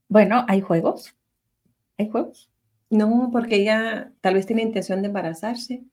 [0.07, 1.15] Bueno, hay juegos.
[1.97, 2.52] Hay juegos.
[2.93, 5.83] No, porque ella tal vez tiene intención de embarazarse.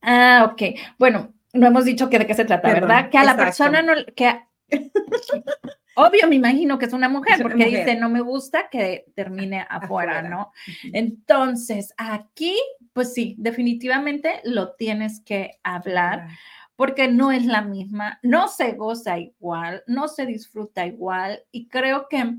[0.00, 0.78] Ah, ok.
[0.98, 3.10] Bueno, no hemos dicho que de qué se trata, ¿verdad?
[3.10, 4.40] Que a la persona no, que
[5.94, 10.22] obvio me imagino que es una mujer, porque dice no me gusta que termine afuera,
[10.22, 10.52] ¿no?
[10.94, 12.56] Entonces, aquí,
[12.94, 16.28] pues sí, definitivamente lo tienes que hablar.
[16.76, 22.06] Porque no es la misma, no se goza igual, no se disfruta igual y creo
[22.08, 22.36] que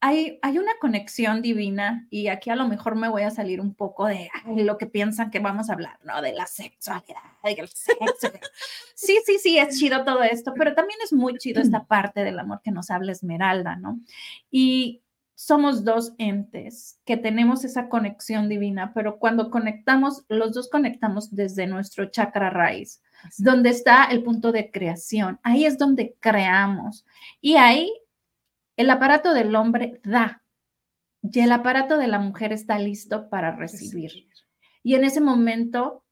[0.00, 4.06] hay, una conexión divina y aquí a lo mejor me voy a salir un poco
[4.06, 6.22] de lo que piensan que vamos a hablar, ¿no?
[6.22, 8.32] De la sexualidad, del sexo.
[8.94, 12.38] Sí, sí, sí, es chido todo esto, pero también es muy chido esta parte del
[12.38, 13.98] amor que nos habla Esmeralda, ¿no?
[14.50, 15.00] Y
[15.34, 21.66] somos dos entes que tenemos esa conexión divina, pero cuando conectamos, los dos conectamos desde
[21.66, 23.00] nuestro chakra raíz,
[23.38, 25.40] donde está el punto de creación.
[25.42, 27.06] Ahí es donde creamos.
[27.40, 27.90] Y ahí
[28.80, 30.42] el aparato del hombre da
[31.22, 34.26] y el aparato de la mujer está listo para recibir.
[34.82, 36.02] Y en ese momento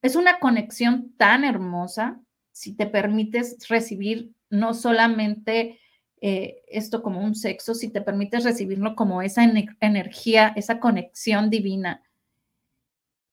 [0.00, 2.20] es una conexión tan hermosa
[2.52, 5.80] si te permites recibir no solamente
[6.20, 12.04] eh, esto como un sexo, si te permites recibirlo como esa energía, esa conexión divina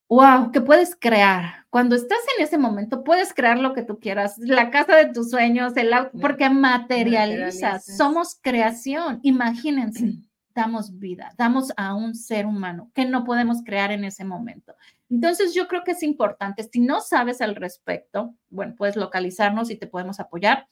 [0.10, 1.66] wow, que puedes crear.
[1.70, 5.30] Cuando estás en ese momento, puedes crear lo que tú quieras, la casa de tus
[5.30, 5.92] sueños, el
[6.22, 9.20] porque materializas, somos creación.
[9.24, 10.14] Imagínense,
[10.54, 14.74] damos vida, damos a un ser humano que no podemos crear en ese momento.
[15.10, 19.76] Entonces, yo creo que es importante, si no sabes al respecto, bueno, puedes localizarnos y
[19.76, 20.68] te podemos apoyar.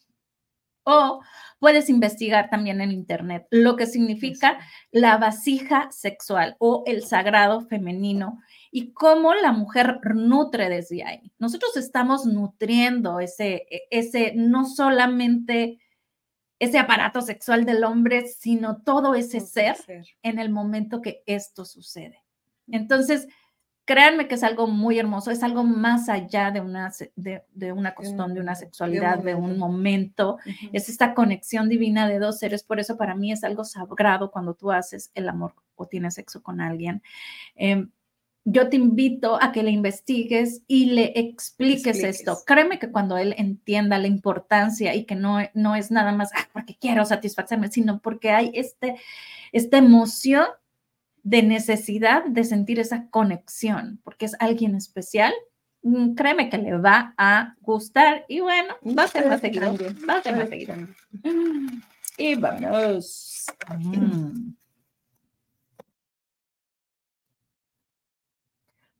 [0.86, 1.22] O
[1.60, 4.60] puedes investigar también en Internet lo que significa
[4.91, 8.41] la vasija sexual o el sagrado femenino
[8.75, 11.31] y cómo la mujer nutre desde ahí.
[11.38, 15.79] Nosotros estamos nutriendo ese, e, ese, no solamente
[16.57, 19.75] ese aparato sexual del hombre, sino todo ese ser,
[20.23, 22.23] en el momento que esto sucede.
[22.67, 23.27] Entonces,
[23.86, 27.93] créanme que es algo muy hermoso, es algo más allá de una, de, de una
[27.93, 30.39] costón, de una sexualidad, de un momento.
[30.71, 32.63] Es esta conexión divina de dos seres.
[32.63, 36.41] Por eso para mí es algo sagrado cuando tú haces el amor o tienes sexo
[36.41, 37.03] con alguien.
[37.55, 37.91] Em,
[38.45, 42.39] yo te invito a que le investigues y le expliques, esto.
[42.45, 46.47] Créeme que cuando él entienda la importancia y que no, no es nada más ah,
[46.51, 48.95] porque quiero satisfacerme, sino porque hay este,
[49.53, 50.45] esta emoción
[51.23, 55.34] de necesidad de sentir esa conexión, porque es alguien especial,
[55.84, 59.73] mm, créeme que le va a gustar y bueno, va a ser más seguido,
[60.08, 60.75] va a ser más seguido.
[62.17, 63.45] Y vamos.
[63.79, 64.53] Mm.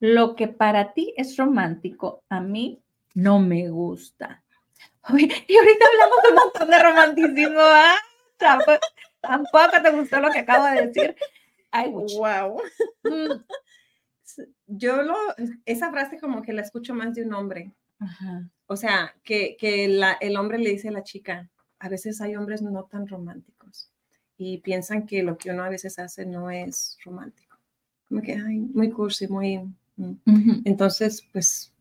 [0.04, 4.44] Lo que para ti es romántico, a mí no me gusta.
[5.08, 7.96] y ahorita hablamos de un montón de romanticismo, ¿ah?
[9.22, 11.16] Tampoco, te gustó lo que acabo de decir.
[11.72, 12.62] Ay, wow.
[13.04, 13.46] Mm.
[14.68, 15.16] Yo lo,
[15.64, 17.72] esa frase como que la escucho más de un hombre.
[18.66, 22.62] O sea, que, que el hombre le dice a la chica, a veces hay hombres
[22.62, 23.90] no tan románticos
[24.36, 27.58] y piensan que lo que uno a veces hace no es romántico.
[28.10, 29.62] Como que, ay, muy cursi, muy,
[30.66, 31.72] entonces, pues,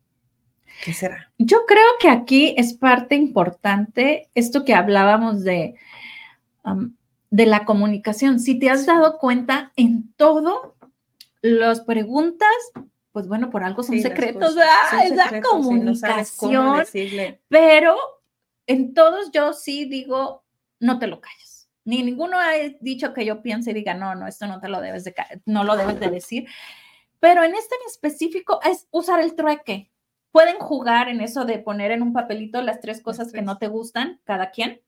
[0.85, 1.31] ¿qué será?
[1.39, 5.75] Yo creo que aquí es parte importante esto que hablábamos de
[7.33, 8.41] de la comunicación.
[8.41, 10.77] Si te has dado cuenta en todo,
[11.41, 12.51] las preguntas,
[13.11, 14.55] pues bueno, por algo son secretos,
[15.03, 16.85] es la comunicación,
[17.49, 17.97] pero
[18.67, 20.45] en todos yo sí digo,
[20.79, 21.71] no te lo calles.
[21.85, 24.83] Ni ninguno ha dicho que yo piense y diga, no, no, esto no te lo
[24.83, 25.15] debes de,
[25.47, 26.47] no lo debes de decir.
[27.23, 29.93] Pero en este en específico es usar el trueque.
[30.33, 33.69] Pueden jugar en eso de poner en un papelito las tres cosas que no te
[33.69, 34.83] gustan, cada quien.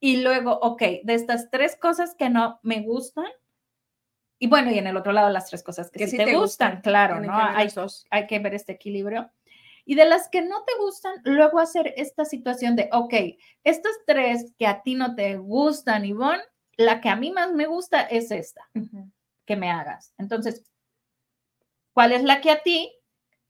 [0.00, 3.26] Y luego, ok, de estas tres cosas que no me gustan,
[4.38, 7.20] y bueno, y en el otro lado las tres cosas que, sí te, gustan, claro,
[7.20, 7.34] ¿no?
[7.36, 7.68] Hay,
[8.10, 9.30] hay que ver este equilibrio.
[9.84, 13.12] Y de las que no te gustan, luego hacer esta situación de, ok,
[13.62, 16.42] estas tres que a ti no te gustan, Ivonne,
[16.78, 18.66] la que a mí más me gusta es esta,
[19.44, 20.14] que me hagas.
[20.16, 20.64] Entonces,
[21.92, 22.92] ¿cuál es la que a ti?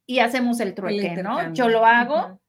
[0.06, 1.52] Y hacemos el trueque, ¿no?
[1.52, 2.40] Yo lo hago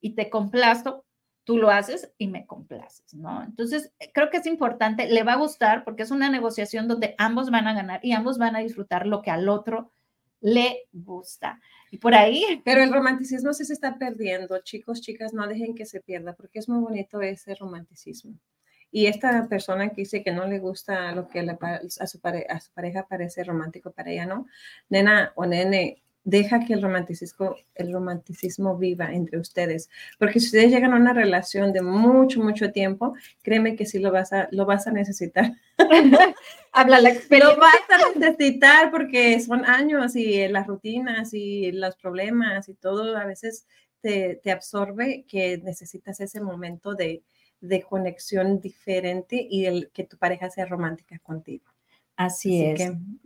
[0.00, 1.04] y te complazco,
[1.44, 3.42] tú lo haces y me complaces, ¿no?
[3.42, 7.50] Entonces, creo que es importante, le va a gustar porque es una negociación donde ambos
[7.50, 9.90] van a ganar y ambos van a disfrutar lo que al otro
[10.40, 11.60] le gusta.
[11.90, 12.44] Y por ahí.
[12.64, 14.58] Pero el romanticismo sí se está perdiendo.
[14.62, 18.34] Chicos, chicas, no dejen que se pierda, porque es muy bonito ese romanticismo.
[18.90, 22.72] Y esta persona que dice que no le gusta lo que a, su a su
[22.72, 24.46] pareja parece romántico para ella, ¿no?
[24.88, 29.88] Nena o nene, deja que el romanticismo, el romanticismo viva entre ustedes.
[30.18, 34.12] Porque si ustedes llegan a una relación de mucho, mucho tiempo, créeme que sí lo
[34.12, 35.52] vas a, lo vas a necesitar.
[36.72, 37.54] Habla la experiencia.
[37.54, 43.16] Lo vas a necesitar porque son años y las rutinas y los problemas y todo
[43.16, 43.66] a veces
[44.02, 47.22] te, te absorbe que necesitas ese momento de,
[47.60, 51.64] de conexión diferente y el que tu pareja sea romántica contigo.
[52.18, 52.80] Así, es.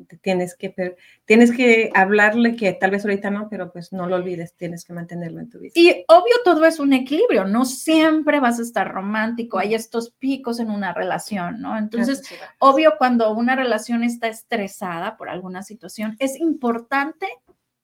[0.07, 4.17] Que tienes que tienes que hablarle que tal vez ahorita no, pero pues no lo
[4.17, 5.73] olvides, tienes que mantenerlo en tu vida.
[5.75, 10.61] Y obvio todo es un equilibrio, no siempre vas a estar romántico, hay estos picos
[10.61, 11.79] en una relación, ¿no?
[11.79, 12.23] Entonces,
[12.59, 17.27] obvio cuando una relación está estresada por alguna situación, es importante,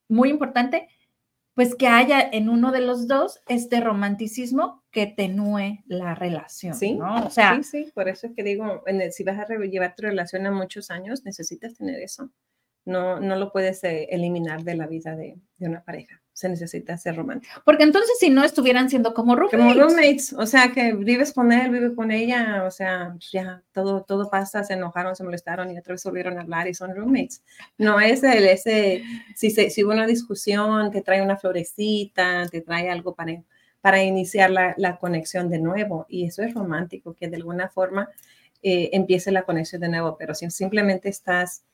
[0.09, 0.89] muy importante
[1.59, 6.95] pues que haya en uno de los dos este romanticismo que tenúe la relación, ¿Sí?
[6.95, 7.27] ¿no?
[7.27, 10.47] O sea, sí, sí, por eso es que digo, si vas a llevar tu relación
[10.47, 12.31] a muchos años, necesitas tener eso.
[12.85, 16.97] No, no lo puedes eh, eliminar de la vida de, de una pareja se necesita
[16.97, 17.61] ser romántico.
[17.65, 19.59] Porque entonces si no estuvieran siendo como roommates.
[19.59, 24.05] Como roommates, o sea, que vives con él, vive con ella, o sea, ya todo,
[24.05, 27.43] todo pasa, se enojaron, se molestaron y otra vez volvieron a hablar y son roommates.
[27.77, 29.03] No es el, ese,
[29.35, 33.43] si, se, si hubo una discusión, te trae una florecita, te trae algo para,
[33.81, 38.11] para iniciar la, la conexión de nuevo y eso es romántico, que de alguna forma
[38.63, 41.65] eh, empiece la conexión de nuevo, pero si simplemente estás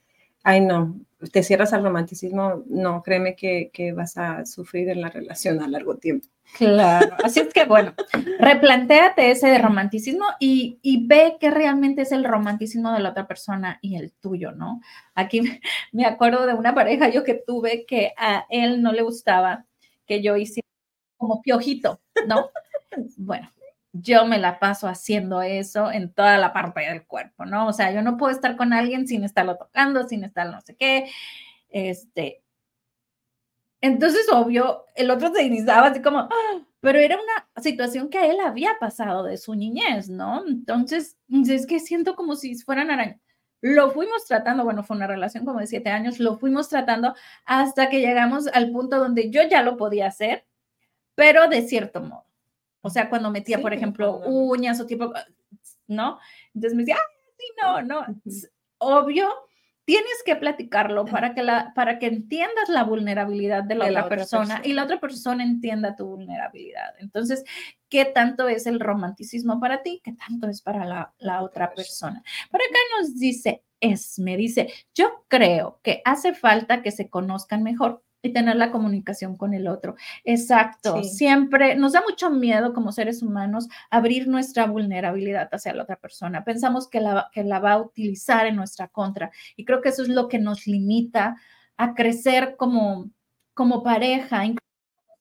[0.45, 0.95] ay no,
[1.33, 5.97] te cierras al romanticismo, no, créeme que, vas a sufrir en la relación a largo
[5.97, 6.29] tiempo.
[6.57, 7.95] Claro, así es que bueno,
[8.39, 13.79] replantéate ese romanticismo y, y, ve qué realmente es el romanticismo de la otra persona
[13.81, 14.81] y el tuyo, ¿no?
[15.15, 15.41] Aquí
[15.93, 19.65] me acuerdo de una pareja yo que tuve que a él no le gustaba
[20.07, 20.69] que yo hiciera
[21.17, 22.51] como piojito, ¿no?
[23.17, 23.51] Bueno,
[23.95, 27.69] yo me la paso haciendo eso en toda la parte del cuerpo, ¿no?
[27.69, 30.77] O sea, yo no puedo estar con alguien sin estarlo tocando, sin estar no sé
[30.77, 31.09] qué.
[31.71, 32.43] Este.
[33.81, 36.61] Entonces, obvio, el otro se iniciaba así como, ¡ah!
[36.81, 40.45] pero era una situación que él había pasado de su niñez, ¿no?
[40.47, 41.17] Entonces,
[41.49, 43.21] es que siento como si fueran arañas.
[43.61, 47.15] Lo fuimos tratando, bueno, fue una relación como de siete años, lo fuimos tratando
[47.47, 50.47] hasta que llegamos al punto donde yo ya lo podía hacer,
[51.15, 52.27] pero de cierto modo.
[52.85, 55.11] O sea, cuando metía, por ejemplo, uñas o tipo,
[55.87, 56.19] ¿no?
[56.55, 58.07] Entonces me decía, ah, sí, no, no.
[58.77, 59.27] Obvio,
[59.87, 64.61] tienes que platicarlo para que, la, para que entiendas la vulnerabilidad de la, otra, persona,
[64.65, 66.95] y la otra persona entienda tu vulnerabilidad.
[66.99, 67.43] Entonces,
[67.89, 70.03] ¿qué tanto es el romanticismo para ti?
[70.05, 72.23] ¿Qué tanto es para la, la otra persona?
[72.51, 77.63] Por acá nos dice, es, me dice, yo creo que hace falta que se conozcan
[77.63, 79.97] mejor y tener la comunicación con el otro.
[80.25, 81.05] Exacto.
[81.05, 86.43] Siempre nos da mucho miedo como seres humanos abrir nuestra vulnerabilidad hacia la otra persona.
[86.43, 90.03] Pensamos que la, que la va a utilizar en nuestra contra y creo que eso
[90.03, 91.37] es lo que nos limita
[91.77, 93.11] a crecer como,
[93.53, 94.57] como pareja, como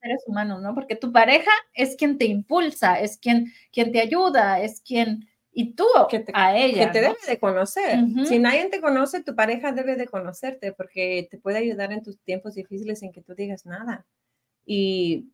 [0.02, 0.74] seres humanos, ¿no?
[0.74, 5.74] Porque tu pareja es quien te impulsa, es quien, quien te ayuda, es quien y
[5.74, 5.86] tú
[6.34, 6.88] a ella.
[6.88, 8.00] Que te debe de conocer.
[8.26, 12.20] Si nadie te conoce, tu pareja debe de conocerte porque te puede ayudar en tus
[12.20, 14.06] tiempos difíciles sin que tú digas nada.
[14.66, 15.28] Y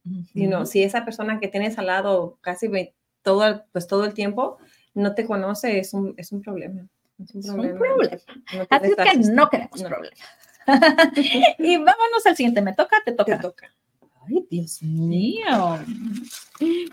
[0.65, 2.69] si esa persona que tienes al lado casi
[3.21, 4.57] todo, pues, todo el tiempo
[4.93, 6.87] no te conoce, es un, es un problema.
[7.19, 7.79] Es un problema.
[8.69, 10.19] Así que no queremos problemas.
[11.59, 12.61] y vámonos al siguiente.
[12.61, 12.97] ¿Me toca?
[13.05, 13.37] Te toca.
[13.37, 13.73] Te toca.
[14.29, 15.79] Ay, Dios mío.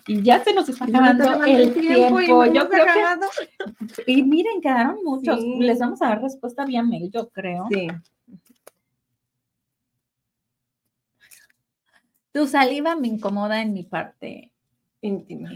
[0.06, 2.44] Y ya se nos está acabando el tiempo.
[2.46, 5.38] Yo creo que Y miren, quedaron muchos.
[5.58, 7.66] Les vamos a dar respuesta vía mail, yo creo.
[7.70, 7.88] Sí.
[12.32, 14.52] Tu saliva me incomoda en mi parte
[15.00, 15.50] íntima.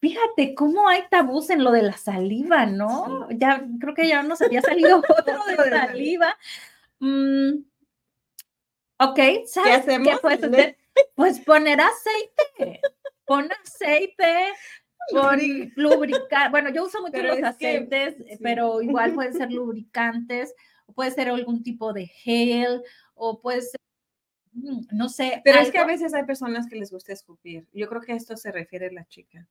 [0.00, 3.28] Fíjate cómo hay tabús en lo de la saliva, ¿no?
[3.30, 6.36] Ya creo que ya nos había salido otro de saliva.
[7.00, 7.64] Mm,
[8.98, 10.76] ok, ¿sabes qué, ¿Qué puedes hacer?
[11.14, 12.80] Pues poner aceite.
[13.26, 14.52] Pon aceite,
[15.10, 15.40] pon
[15.74, 16.50] lubricar.
[16.50, 20.54] Bueno, yo uso mucho los aceites, pero igual pueden ser lubricantes,
[20.94, 22.82] puede ser algún tipo de gel,
[23.14, 23.80] o puede ser
[24.52, 25.42] mm, no sé.
[25.44, 27.66] Pero es que a veces hay personas que les gusta escupir.
[27.72, 29.48] Yo creo que esto se refiere a la chica.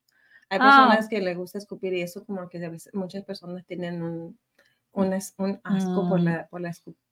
[0.49, 0.87] Hay ah.
[0.87, 4.39] personas que les gusta escupir y eso como que a muchas personas tienen un,
[4.93, 6.23] un, asco por, mm.
[6.23, 6.61] la, por,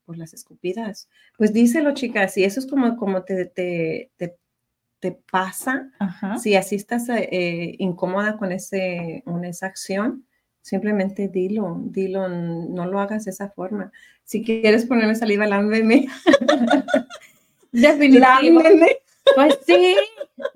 [0.06, 1.10] por, las escupidas.
[1.38, 4.36] Pues díselo, chicas, si eso es como, como te, te, te
[5.04, 5.92] te pasa,
[6.42, 10.26] si así estás eh, incómoda con, ese, con esa acción,
[10.62, 13.92] simplemente dilo, dilo, no lo hagas de esa forma.
[14.24, 16.08] Si quieres ponerme saliva, lámbeme.
[17.74, 19.02] Definitivamente.
[19.36, 19.98] Pues sí,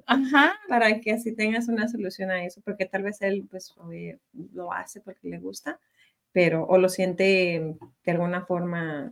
[0.06, 0.54] ajá.
[0.70, 3.76] Para que así tengas una solución a eso, porque tal vez él pues
[4.54, 5.78] lo hace porque le gusta,
[6.38, 7.74] pero o lo siente
[8.06, 9.12] de alguna forma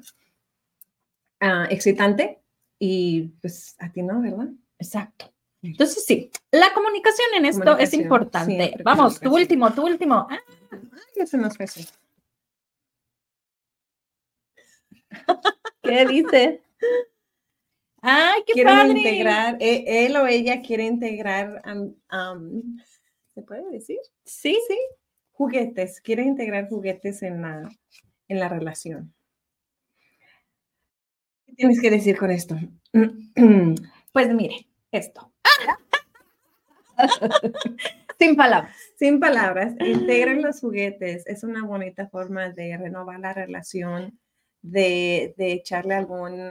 [1.40, 2.40] ah, excitante
[2.78, 4.50] y pues a ti no, ¿verdad?
[4.78, 5.34] Exacto.
[5.64, 8.76] Entonces, sí, la comunicación en esto es importante.
[8.84, 10.28] Vamos, tu último, tu último.
[10.30, 10.40] Ah,
[11.16, 11.66] ya se nos fue.
[15.82, 16.62] ¿Qué dice?
[18.04, 21.64] Ay, qué Quieren integrar, e, él o ella quiere integrar,
[23.34, 23.98] ¿se puede decir?
[24.26, 24.78] Sí, sí.
[25.36, 27.70] Juguetes, quiere integrar juguetes en la,
[28.30, 29.14] en la relación.
[31.46, 32.56] ¿Qué tienes que decir con esto?
[34.14, 35.34] Pues mire, esto.
[38.18, 38.74] Sin palabras.
[38.98, 39.76] Sin palabras.
[39.82, 41.28] Integren los juguetes.
[41.28, 44.18] Es una bonita forma de renovar la relación,
[44.62, 46.50] de, echarle algún,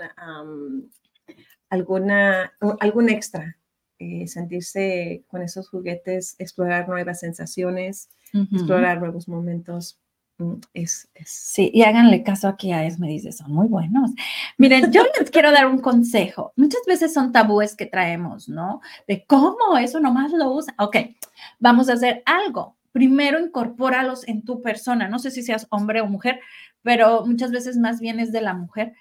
[1.71, 3.57] alguna, algún extra.
[4.01, 8.09] Eh, sentirse con esos juguetes, explorar nuevas sensaciones,
[8.53, 10.01] explorar nuevos momentos.
[10.39, 14.11] Mm, es, Sí, y háganle caso aquí a Esme, dice, son muy buenos.
[14.59, 16.53] Miren, yo les quiero dar un consejo.
[16.57, 18.81] Muchas veces son tabúes que traemos, ¿no?
[19.07, 20.75] De cómo eso nomás lo usa.
[20.81, 20.97] Ok,
[21.61, 22.77] vamos a hacer algo.
[22.91, 25.09] Primero incorpóralos en tu persona.
[25.09, 26.41] No sé si seas hombre o mujer,
[26.83, 28.95] pero muchas veces más bien es de la mujer.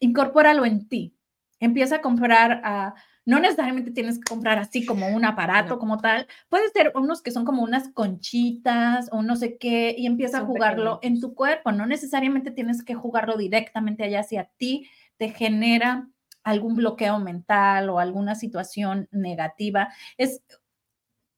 [0.00, 1.14] incorpóralo en ti.
[1.60, 2.94] Empieza a comprar a
[3.26, 6.26] no necesariamente tienes que comprar así como un aparato como tal.
[6.48, 10.44] Puede ser unos que son como unas conchitas o no sé qué y empieza a
[10.44, 11.72] jugarlo en tu cuerpo.
[11.72, 16.08] No necesariamente tienes que jugarlo directamente allá si a ti te genera
[16.42, 19.88] algún bloqueo mental o alguna situación negativa.
[20.18, 20.42] Es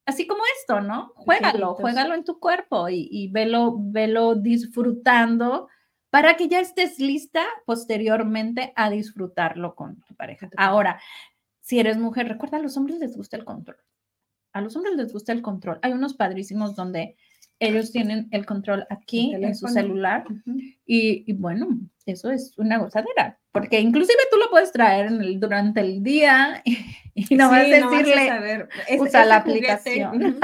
[0.06, 1.12] así como esto, ¿no?
[1.14, 5.68] Juégalo, juégalo en tu cuerpo y, y velo, velo disfrutando
[6.10, 10.48] para que ya estés lista posteriormente a disfrutarlo con tu pareja.
[10.56, 11.00] Ahora,
[11.66, 13.76] si eres mujer, recuerda, a los hombres les gusta el control.
[14.52, 15.80] A los hombres les gusta el control.
[15.82, 17.16] Hay unos padrísimos donde
[17.58, 20.24] ellos tienen el control aquí en su celular
[20.86, 21.66] y, bueno,
[22.04, 26.62] eso es una gozadera, porque inclusive tú lo puedes traer en el, durante el día
[27.14, 28.68] y, no vas a decirle,
[29.00, 30.38] usa la aplicación.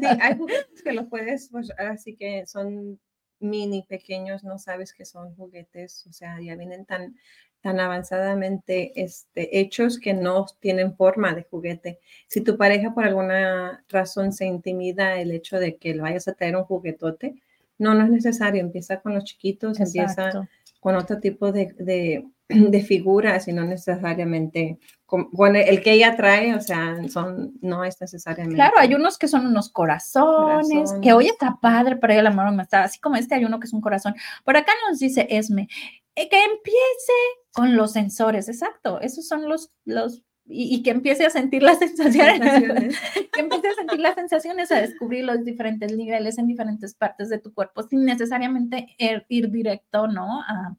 [0.00, 2.98] sí, hay juguetes que lo puedes, pues así que son
[3.38, 7.16] mini pequeños, no sabes que son juguetes, o sea, ya vienen tan
[7.64, 11.98] tan avanzadamente este, hechos que no tienen forma de juguete.
[12.26, 16.34] Si tu pareja por alguna razón se intimida el hecho de que le vayas a
[16.34, 17.36] traer un juguetote,
[17.78, 18.60] no, no es necesario.
[18.60, 20.46] Empieza con los chiquitos, empieza
[20.78, 26.60] con otro tipo de, de, figuras y no necesariamente con, el que ella trae, o
[26.60, 28.56] sea, son, no es necesariamente.
[28.56, 32.62] Claro, hay unos que son unos corazones, que hoy está padre, pero el amor me
[32.62, 34.14] está, así como este hay uno que es un corazón.
[34.44, 35.66] Por acá nos dice Esme,
[36.14, 37.12] eh, que empiece
[37.54, 42.98] con los sensores, exacto, esos son los, los y, que empiece a sentir las sensaciones,
[43.32, 47.38] que empiece a sentir las sensaciones, a descubrir los diferentes niveles en diferentes partes de
[47.38, 50.42] tu cuerpo, sin necesariamente ir, ir directo, ¿no?
[50.42, 50.76] A,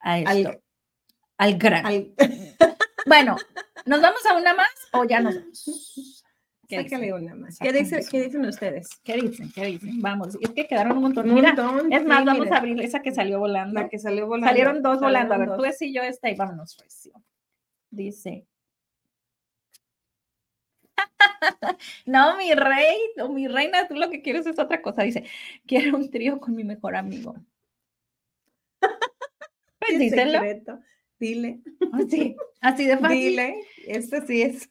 [0.00, 0.62] a esto,
[1.36, 1.84] al, gran.
[3.04, 3.36] Bueno,
[3.84, 6.21] ¿nos vamos a una más o ya nos vamos?
[6.76, 7.58] Sácale una más.
[7.58, 9.00] ¿Qué, dicen ustedes?
[9.04, 9.52] ¿Qué dicen?
[9.52, 10.00] ¿Qué dicen?
[10.00, 11.32] Vamos, es que quedaron un montón.
[11.32, 11.54] Mira,
[11.90, 13.80] es más, vamos a abrir esa que salió volando.
[13.80, 14.48] La que salió volando.
[14.48, 15.34] Salieron dos volando.
[15.34, 17.12] A ver, tú y yo esta y vámonos, Recio.
[17.90, 18.46] Dice.
[22.06, 25.02] no, mi rey o mi reina, tú lo que quieres es otra cosa.
[25.02, 25.24] Dice,
[25.66, 27.34] quiero un trío con mi mejor amigo.
[29.78, 30.40] pues díselo.
[31.18, 31.60] Dile.
[31.92, 33.18] Así, así de fácil.
[33.18, 34.68] Dile, esto sí es.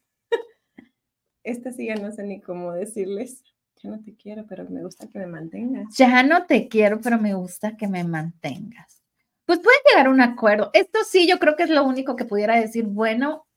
[1.44, 3.44] Esta sí ya no sé ni cómo decirles.
[3.84, 5.96] Ya no te quiero, pero me gusta que me mantengas.
[5.98, 9.02] Ya no te quiero, pero me gusta que me mantengas.
[9.46, 10.70] Pues pueden llegar a un acuerdo.
[10.74, 13.48] Esto sí, yo creo que es lo único que pudiera decir, bueno,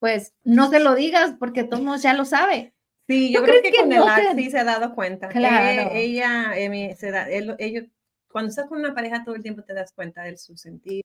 [0.00, 2.74] pues no se lo digas porque todos ya lo sabe.
[3.06, 4.02] Sí, yo creo que, con el
[4.36, 5.28] sí se ha dado cuenta.
[5.28, 5.90] Claro.
[5.94, 6.52] ella,
[6.96, 7.84] se da, ellos,
[8.30, 11.02] cuando estás con una pareja todo el tiempo te das cuenta de su sentido,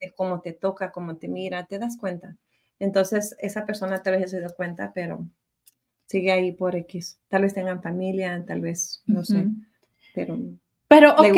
[0.00, 2.36] de cómo te toca, cómo te mira, te das cuenta.
[2.80, 5.24] Entonces, esa persona tal vez se da cuenta, pero
[6.06, 7.20] sigue ahí por X.
[7.28, 9.46] Tal vez tengan familia, tal vez, no sé,
[10.14, 10.36] pero...
[10.88, 11.36] Pero, ok.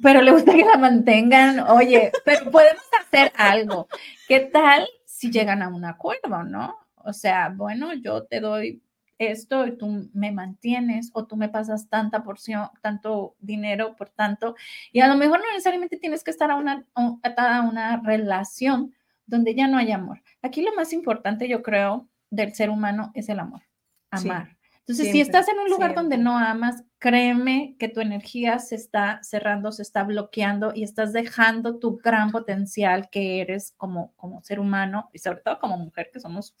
[0.00, 1.58] Pero le gusta que la mantengan.
[1.58, 3.88] Oye, pero podemos hacer algo.
[4.28, 6.76] ¿Qué tal si llegan a un acuerdo, no?
[6.94, 8.80] O sea, bueno, yo te doy
[9.18, 14.54] esto y tú me mantienes o tú me pasas tanta porción, tanto dinero por tanto.
[14.92, 16.86] Y a lo mejor no necesariamente tienes que estar a una,
[17.22, 18.94] atada a una relación
[19.28, 20.22] donde ya no hay amor.
[20.42, 23.62] Aquí lo más importante, yo creo, del ser humano es el amor,
[24.10, 24.56] amar.
[24.80, 29.20] Entonces, si estás en un lugar donde no amas, créeme que tu energía se está
[29.22, 34.58] cerrando, se está bloqueando y estás dejando tu gran potencial que eres como, como ser
[34.58, 36.56] humano y sobre todo como mujer que somos,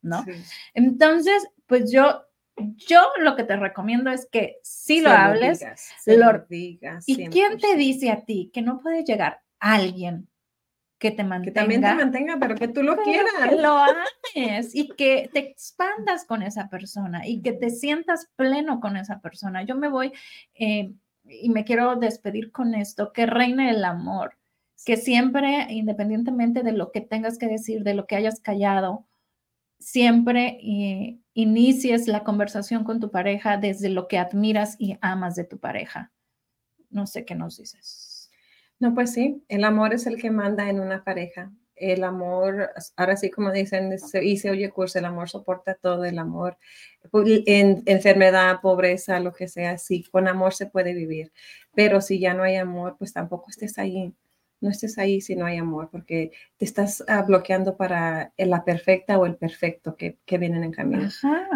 [0.00, 0.24] ¿no?
[0.74, 2.22] Entonces, pues yo,
[2.56, 5.64] yo lo que te recomiendo es que si lo hables,
[6.06, 7.02] lo, digas.
[7.08, 10.28] ¿Y quién te dice a ti que no puede llegar alguien
[11.02, 11.52] que te mantenga.
[11.52, 13.32] Que también te mantenga, pero que tú lo quieras.
[13.48, 18.78] Que lo ames y que te expandas con esa persona y que te sientas pleno
[18.78, 19.64] con esa persona.
[19.64, 20.12] Yo me voy
[20.54, 20.92] eh,
[21.24, 24.38] y me quiero despedir con esto, que reine el amor,
[24.84, 29.04] que siempre, independientemente de lo que tengas que decir, de lo que hayas callado,
[29.80, 35.42] siempre eh, inicies la conversación con tu pareja desde lo que admiras y amas de
[35.42, 36.12] tu pareja.
[36.90, 38.11] No sé qué nos dices.
[38.82, 41.52] No, pues sí, el amor es el que manda en una pareja.
[41.76, 46.18] El amor, ahora sí como dicen, y se oye curso, el amor soporta todo, el
[46.18, 46.58] amor,
[47.12, 51.30] en enfermedad, pobreza, lo que sea, sí, con amor se puede vivir.
[51.76, 54.12] Pero si ya no hay amor, pues tampoco estés ahí.
[54.60, 59.16] No estés ahí si no hay amor, porque te estás ah, bloqueando para la perfecta
[59.16, 61.08] o el perfecto que, que vienen en camino.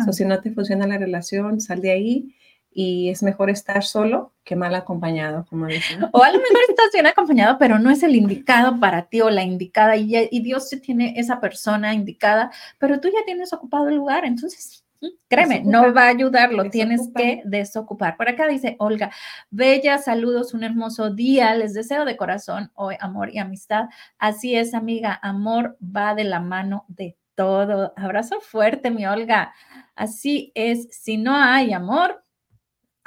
[0.08, 2.36] O si no te funciona la relación, sal de ahí
[2.78, 6.04] y es mejor estar solo que mal acompañado, como dicen.
[6.12, 9.30] O a lo mejor estás bien acompañado, pero no es el indicado para ti o
[9.30, 13.88] la indicada y, y Dios te tiene esa persona indicada, pero tú ya tienes ocupado
[13.88, 14.84] el lugar, entonces
[15.28, 18.16] Créeme, no va a ayudar, lo tienes que desocupar.
[18.16, 19.10] Por acá dice Olga,
[19.50, 23.86] bella, saludos, un hermoso día, les deseo de corazón hoy amor y amistad.
[24.18, 27.92] Así es, amiga, amor va de la mano de todo.
[27.96, 29.54] Abrazo fuerte, mi Olga.
[29.94, 32.25] Así es, si no hay amor,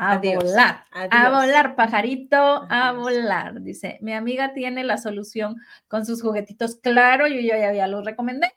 [0.01, 3.61] a volar, a volar, pajarito, a volar.
[3.61, 5.57] Dice, mi amiga tiene la solución
[5.89, 6.77] con sus juguetitos.
[6.77, 8.49] Claro, yo, ya había los recomendé,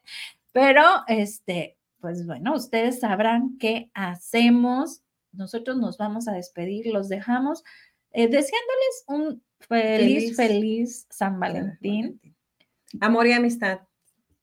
[0.53, 5.03] pero este, pues bueno, ustedes sabrán qué hacemos.
[5.33, 7.65] Nosotros nos vamos a despedir, los dejamos
[8.13, 12.21] eh, deseándoles un feliz, feliz San Valentín.
[13.01, 13.81] Amor y amistad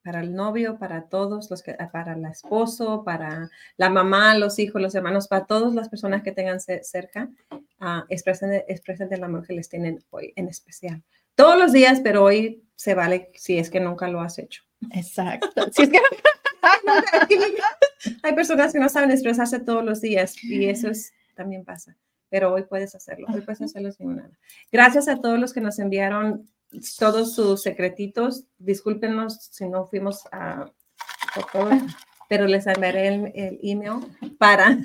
[0.10, 3.48] para el novio, para todos los que, para el esposo, para
[3.78, 8.64] la mamá, los hijos, los hermanos, para todas las personas que tengan cerca, uh, expresen,
[8.68, 11.04] expresen el amor que les tienen hoy en especial.
[11.36, 14.64] Todos los días, pero hoy se vale si es que nunca lo has hecho.
[14.96, 15.68] Exacto.
[15.74, 16.00] Si es que
[18.24, 21.96] hay personas que no saben expresarse todos los días y eso es, también pasa.
[22.30, 24.32] Pero hoy puedes hacerlo, hoy puedes hacerlo sin nada.
[24.72, 26.50] Gracias a todos los que nos enviaron
[26.98, 28.46] todos sus secretitos.
[28.58, 30.72] Discúlpenos si no fuimos a,
[32.28, 34.06] pero les enviaré el, email
[34.38, 34.78] para,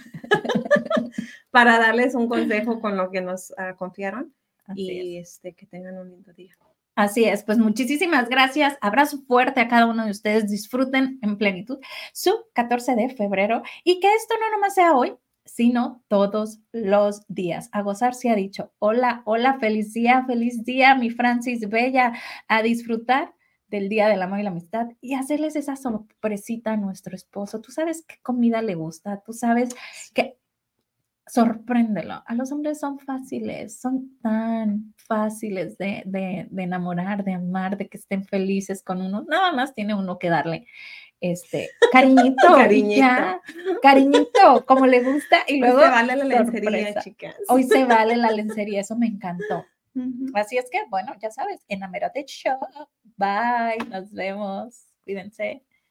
[1.51, 4.35] para darles un consejo con lo que nos ah, confiaron
[4.75, 6.57] y este, que tengan un lindo día.
[6.97, 8.79] Así es, pues muchísimas gracias.
[8.81, 10.49] Abrazo fuerte a cada uno de ustedes.
[10.49, 11.79] Disfruten en plenitud
[12.13, 15.15] su 14 de febrero y que esto no nomás sea hoy,
[15.45, 17.69] sino todos los días.
[17.73, 22.13] A gozar se ha dicho, hola, hola, feliz día, feliz día, mi Francis Bella,
[22.49, 23.35] a disfrutar
[23.69, 27.61] del Día del Amor y la Amistad y hacerles esa sorpresita a nuestro esposo.
[27.61, 29.71] Tú sabes qué comida le gusta, tú sabes
[30.13, 30.39] que
[31.27, 32.23] sorpréndelo.
[32.27, 37.89] A los hombres son fáciles, son tan fáciles de, de, de enamorar, de amar, de
[37.89, 39.25] que estén felices con uno.
[39.29, 40.67] Nada más tiene uno que darle
[41.31, 43.41] este, cariñito, cariñito,
[43.83, 45.79] cariñito, como le gusta, y luego.
[45.79, 47.37] Hoy se vale la lencería, chicas.
[47.49, 49.65] Hoy se vale la lencería, eso me encantó.
[50.35, 52.59] Así es que, bueno, ya sabes, enamérate show.
[53.17, 54.87] Bye, nos vemos.
[55.05, 55.63] Cuídense.